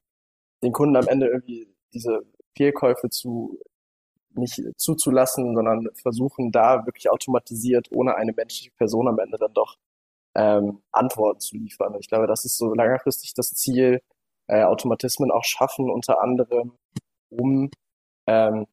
[0.63, 2.23] den Kunden am Ende irgendwie diese
[2.57, 3.59] Fehlkäufe zu
[4.35, 9.77] nicht zuzulassen, sondern versuchen da wirklich automatisiert, ohne eine menschliche Person am Ende dann doch
[10.35, 11.97] ähm, Antworten zu liefern.
[12.01, 14.03] Ich glaube, das ist so längerfristig das Ziel,
[14.49, 16.79] äh, Automatismen auch schaffen, unter anderem,
[17.31, 17.71] um
[18.27, 18.67] ähm,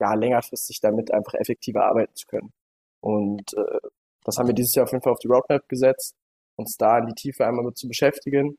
[0.00, 2.52] ja, längerfristig damit einfach effektiver arbeiten zu können.
[3.00, 3.80] Und äh,
[4.24, 6.16] das haben wir dieses Jahr auf jeden Fall auf die Roadmap gesetzt,
[6.56, 8.58] uns da in die Tiefe einmal mit zu beschäftigen.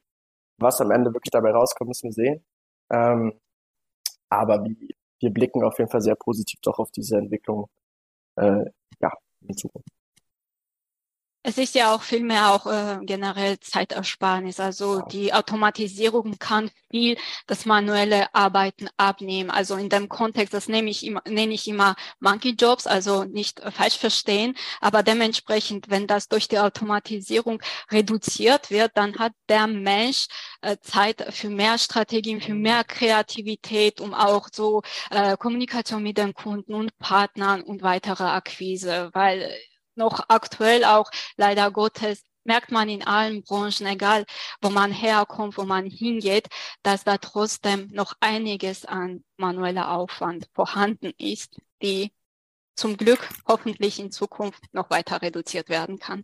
[0.60, 2.45] Was am Ende wirklich dabei rauskommt, müssen wir sehen.
[2.91, 3.34] Ähm,
[4.30, 4.64] aber
[5.20, 7.70] wir blicken auf jeden Fall sehr positiv doch auf diese Entwicklung
[8.38, 8.66] äh,
[9.02, 9.89] ja, in Zukunft.
[11.43, 14.59] Es ist ja auch vielmehr auch äh, generell Zeitersparnis.
[14.59, 15.05] Also ja.
[15.07, 17.17] die Automatisierung kann viel
[17.47, 19.49] das manuelle Arbeiten abnehmen.
[19.49, 23.59] Also in dem Kontext, das nehme ich immer, nenne ich immer Monkey Jobs, also nicht
[23.59, 24.55] äh, falsch verstehen.
[24.81, 27.59] Aber dementsprechend, wenn das durch die Automatisierung
[27.91, 30.27] reduziert wird, dann hat der Mensch
[30.61, 36.35] äh, Zeit für mehr Strategien, für mehr Kreativität, um auch so äh, Kommunikation mit den
[36.35, 39.51] Kunden und Partnern und weitere Akquise, weil
[40.02, 44.26] noch aktuell auch leider Gottes merkt man in allen Branchen, egal
[44.62, 46.47] wo man herkommt, wo man hingeht,
[46.84, 52.12] dass da trotzdem noch einiges an manueller Aufwand vorhanden ist, die
[52.76, 56.24] zum Glück hoffentlich in Zukunft noch weiter reduziert werden kann.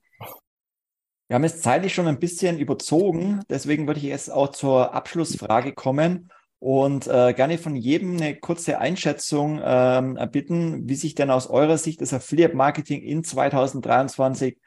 [1.28, 5.74] Wir haben es zeitlich schon ein bisschen überzogen, deswegen würde ich jetzt auch zur Abschlussfrage
[5.74, 11.47] kommen und äh, gerne von jedem eine kurze Einschätzung ähm, bitten, wie sich denn aus
[11.47, 14.58] eurer Sicht das Affiliate Marketing in 2023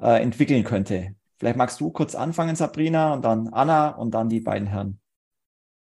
[0.00, 1.14] äh, entwickeln könnte.
[1.38, 5.00] Vielleicht magst du kurz anfangen, Sabrina, und dann Anna und dann die beiden Herren.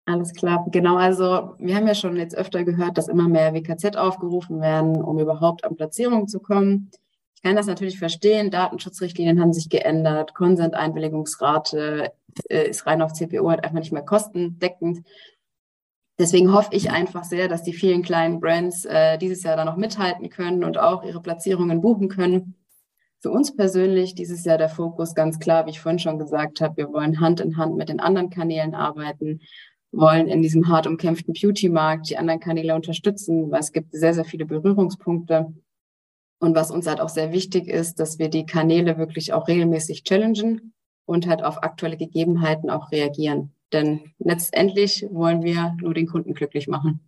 [0.07, 0.97] Alles klar, genau.
[0.97, 5.19] Also wir haben ja schon jetzt öfter gehört, dass immer mehr WKZ aufgerufen werden, um
[5.19, 6.91] überhaupt an Platzierungen zu kommen.
[7.35, 8.51] Ich kann das natürlich verstehen.
[8.51, 10.35] Datenschutzrichtlinien haben sich geändert.
[10.35, 12.13] Consent-Einwilligungsrate
[12.49, 15.07] äh, ist rein auf CPO halt einfach nicht mehr kostendeckend.
[16.21, 19.77] Deswegen hoffe ich einfach sehr, dass die vielen kleinen Brands äh, dieses Jahr da noch
[19.77, 22.57] mithalten können und auch ihre Platzierungen buchen können.
[23.21, 26.77] Für uns persönlich dieses Jahr der Fokus ganz klar, wie ich vorhin schon gesagt habe,
[26.77, 29.41] wir wollen Hand in Hand mit den anderen Kanälen arbeiten,
[29.93, 34.25] wollen in diesem hart umkämpften Beauty-Markt die anderen Kanäle unterstützen, weil es gibt sehr, sehr
[34.25, 35.53] viele Berührungspunkte.
[36.41, 40.05] Und was uns halt auch sehr wichtig ist, dass wir die Kanäle wirklich auch regelmäßig
[40.05, 40.73] challengen
[41.05, 43.53] und halt auf aktuelle Gegebenheiten auch reagieren.
[43.73, 47.01] Denn letztendlich wollen wir nur den Kunden glücklich machen.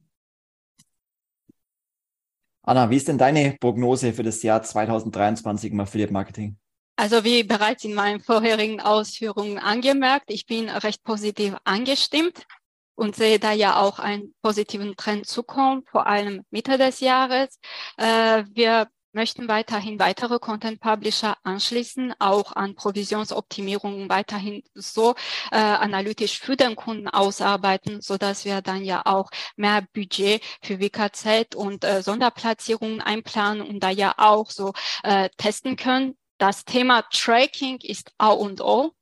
[2.62, 6.56] Anna, wie ist denn deine Prognose für das Jahr 2023 im Affiliate Marketing?
[6.96, 12.46] Also wie bereits in meinen vorherigen Ausführungen angemerkt, ich bin recht positiv angestimmt
[12.94, 17.58] und sehe da ja auch einen positiven Trend zukommen, vor allem Mitte des Jahres.
[17.96, 25.14] Äh, wir möchten weiterhin weitere Content Publisher anschließen, auch an Provisionsoptimierungen weiterhin so
[25.50, 30.80] äh, analytisch für den Kunden ausarbeiten, so dass wir dann ja auch mehr Budget für
[30.80, 36.16] WKZ und äh, Sonderplatzierungen einplanen und da ja auch so äh, testen können.
[36.38, 38.92] Das Thema Tracking ist A und O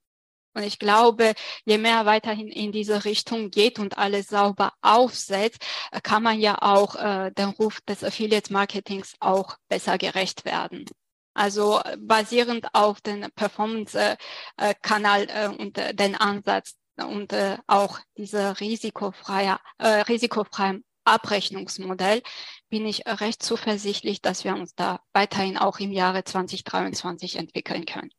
[0.58, 1.34] und ich glaube,
[1.64, 6.60] je mehr weiterhin in diese Richtung geht und alles sauber aufsetzt, äh, kann man ja
[6.60, 10.84] auch äh, den Ruf des Affiliate Marketings auch besser gerecht werden.
[11.32, 18.00] Also äh, basierend auf den Performance-Kanal äh, äh, und äh, den Ansatz und äh, auch
[18.16, 22.22] diese risikofreie, äh, risikofreien Abrechnungsmodell
[22.68, 28.10] bin ich recht zuversichtlich, dass wir uns da weiterhin auch im Jahre 2023 entwickeln können.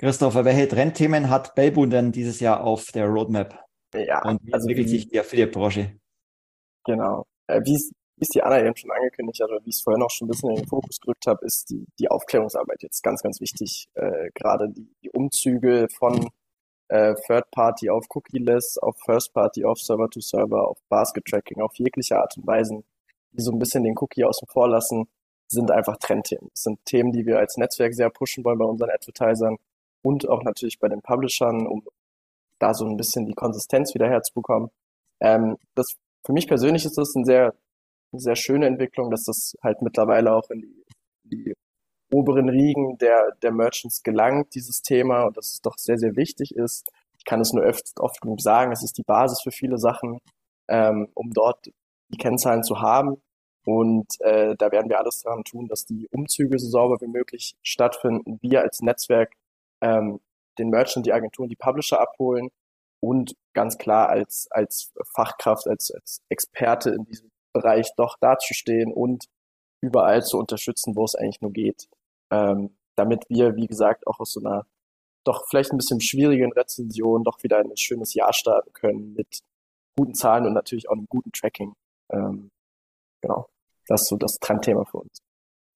[0.00, 3.66] Christopher, welche Trendthemen hat Belbun denn dieses Jahr auf der Roadmap?
[3.94, 5.92] Ja, Und wie also entwickelt wie, sich die Affiliate-Branche?
[6.86, 7.26] Genau.
[7.46, 9.82] Äh, wie es wie es die Anna eben schon angekündigt hat, oder wie ich es
[9.82, 13.02] vorhin auch schon ein bisschen in den Fokus gerückt habe, ist die, die Aufklärungsarbeit jetzt
[13.02, 13.88] ganz, ganz wichtig.
[13.94, 16.28] Äh, Gerade die, die Umzüge von
[16.88, 22.38] äh, Third Party auf Cookie-less, auf First Party, auf Server-to-Server, auf Basket-Tracking, auf jegliche Art
[22.38, 22.82] und Weise,
[23.32, 25.08] die so ein bisschen den Cookie außen vor lassen,
[25.46, 26.48] sind einfach Trendthemen.
[26.54, 29.58] Das sind Themen, die wir als Netzwerk sehr pushen wollen bei unseren Advertisern
[30.02, 31.82] und auch natürlich bei den Publishern, um
[32.58, 34.70] da so ein bisschen die Konsistenz wieder herzubekommen.
[35.20, 37.54] Ähm, das, für mich persönlich ist das ein sehr,
[38.12, 40.84] eine sehr schöne Entwicklung, dass das halt mittlerweile auch in die,
[41.24, 41.54] die
[42.12, 46.54] oberen Riegen der, der Merchants gelangt, dieses Thema, und dass es doch sehr, sehr wichtig
[46.54, 46.90] ist.
[47.16, 50.18] Ich kann es nur oft, oft genug sagen, es ist die Basis für viele Sachen,
[50.68, 51.66] ähm, um dort
[52.08, 53.22] die Kennzahlen zu haben.
[53.66, 57.54] Und äh, da werden wir alles daran tun, dass die Umzüge so sauber wie möglich
[57.62, 58.38] stattfinden.
[58.40, 59.32] Wir als Netzwerk
[59.80, 60.20] ähm,
[60.58, 62.50] den Merchant, die Agenturen, die Publisher abholen
[63.00, 69.24] und ganz klar als, als Fachkraft, als, als Experte in diesem Bereich doch dazustehen und
[69.82, 71.88] überall zu unterstützen, wo es eigentlich nur geht.
[72.30, 74.66] Ähm, damit wir, wie gesagt, auch aus so einer
[75.24, 79.40] doch vielleicht ein bisschen schwierigen Rezension doch wieder ein schönes Jahr starten können mit
[79.96, 81.74] guten Zahlen und natürlich auch einem guten Tracking.
[82.10, 82.50] Ähm,
[83.20, 83.48] genau,
[83.86, 85.22] das ist so das Trendthema für uns.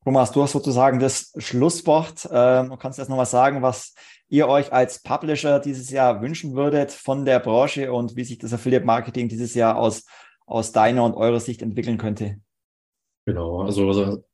[0.05, 2.29] Thomas, du hast sozusagen das Schlusswort.
[2.31, 3.95] Ähm, du kannst jetzt noch was sagen, was
[4.29, 8.53] ihr euch als Publisher dieses Jahr wünschen würdet von der Branche und wie sich das
[8.53, 10.05] Affiliate Marketing dieses Jahr aus,
[10.45, 12.37] aus deiner und eurer Sicht entwickeln könnte?
[13.25, 14.25] Genau, also, also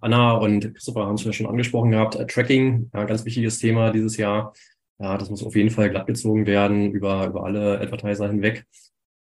[0.00, 2.14] Anna und Christopher haben es ja schon angesprochen gehabt.
[2.16, 4.54] Äh, Tracking, ja, ganz wichtiges Thema dieses Jahr.
[4.98, 8.64] Ja, das muss auf jeden Fall glattgezogen werden über, über alle Advertiser hinweg.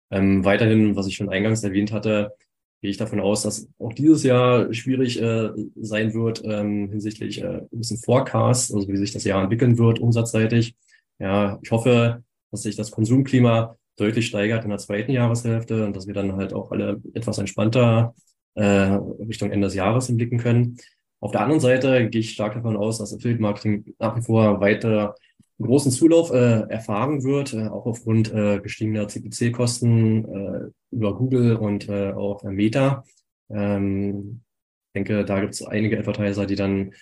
[0.10, 2.34] Ähm, weiterhin, was ich schon eingangs erwähnt hatte,
[2.82, 7.62] gehe ich davon aus, dass auch dieses Jahr schwierig äh, sein wird ähm, hinsichtlich äh,
[7.62, 10.76] ein bisschen Forecast, also wie sich das Jahr entwickeln wird, umsatzseitig.
[11.20, 16.08] Ja, ich hoffe, dass sich das Konsumklima deutlich steigert in der zweiten Jahreshälfte und dass
[16.08, 18.14] wir dann halt auch alle etwas entspannter
[18.54, 20.78] äh, Richtung Ende des Jahres blicken können.
[21.20, 24.62] Auf der anderen Seite gehe ich stark davon aus, dass Affiliate Marketing nach wie vor
[24.62, 25.16] weiter
[25.66, 31.90] großen Zulauf äh, erfahren wird, äh, auch aufgrund äh, gestiegener CPC-Kosten äh, über Google und
[31.90, 33.04] äh, auch äh, Meta.
[33.50, 34.42] Ähm,
[34.90, 36.94] ich denke, da gibt es einige Advertiser, die dann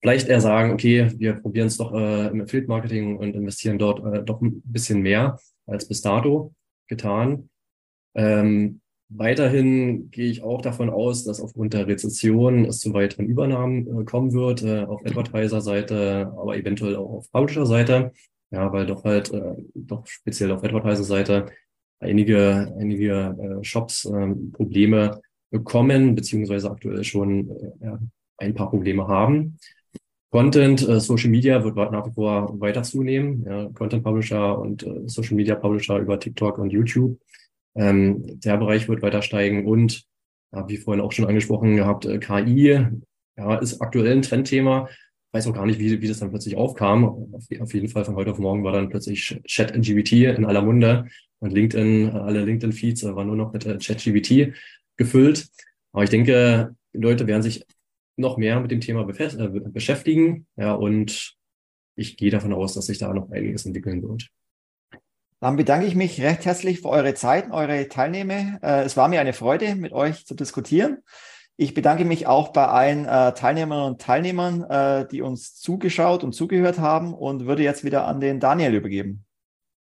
[0.00, 4.22] vielleicht eher sagen, okay, wir probieren es doch äh, im Affiliate-Marketing und investieren dort äh,
[4.22, 6.54] doch ein bisschen mehr als bis dato
[6.88, 7.48] getan.
[8.14, 8.80] Ähm,
[9.16, 14.04] Weiterhin gehe ich auch davon aus, dass aufgrund der Rezession es zu weiteren Übernahmen äh,
[14.04, 18.10] kommen wird, äh, auf Advertiser-Seite, aber eventuell auch auf Publisher-Seite.
[18.50, 21.46] Ja, weil doch halt, äh, doch speziell auf Advertiser-Seite
[22.00, 25.20] einige, einige Shops ähm, Probleme
[25.50, 27.48] bekommen, beziehungsweise aktuell schon
[28.38, 29.58] ein paar Probleme haben.
[30.30, 33.44] Content, Social Media wird nach wie vor weiter zunehmen.
[33.46, 37.16] Ja, Content Publisher und Social Media Publisher über TikTok und YouTube
[37.74, 40.04] ähm, der Bereich wird weiter steigen und,
[40.52, 42.78] ja, wie vorhin auch schon angesprochen gehabt, äh, KI
[43.36, 44.88] ja, ist aktuell ein Trendthema.
[44.88, 47.04] Ich weiß auch gar nicht, wie, wie das dann plötzlich aufkam.
[47.04, 51.06] Auf, auf jeden Fall von heute auf morgen war dann plötzlich Chat-LGBT in aller Munde
[51.40, 54.54] und LinkedIn, alle LinkedIn-Feeds äh, waren nur noch mit äh, Chat-GBT
[54.96, 55.48] gefüllt.
[55.92, 57.64] Aber ich denke, die Leute werden sich
[58.16, 60.46] noch mehr mit dem Thema äh, beschäftigen.
[60.56, 61.36] Ja, und
[61.96, 64.28] ich gehe davon aus, dass sich da noch einiges entwickeln wird.
[65.44, 68.58] Dann bedanke ich mich recht herzlich für eure Zeit, eure Teilnehmer.
[68.62, 71.02] Äh, es war mir eine Freude, mit euch zu diskutieren.
[71.58, 76.32] Ich bedanke mich auch bei allen äh, Teilnehmerinnen und Teilnehmern, äh, die uns zugeschaut und
[76.32, 79.26] zugehört haben und würde jetzt wieder an den Daniel übergeben.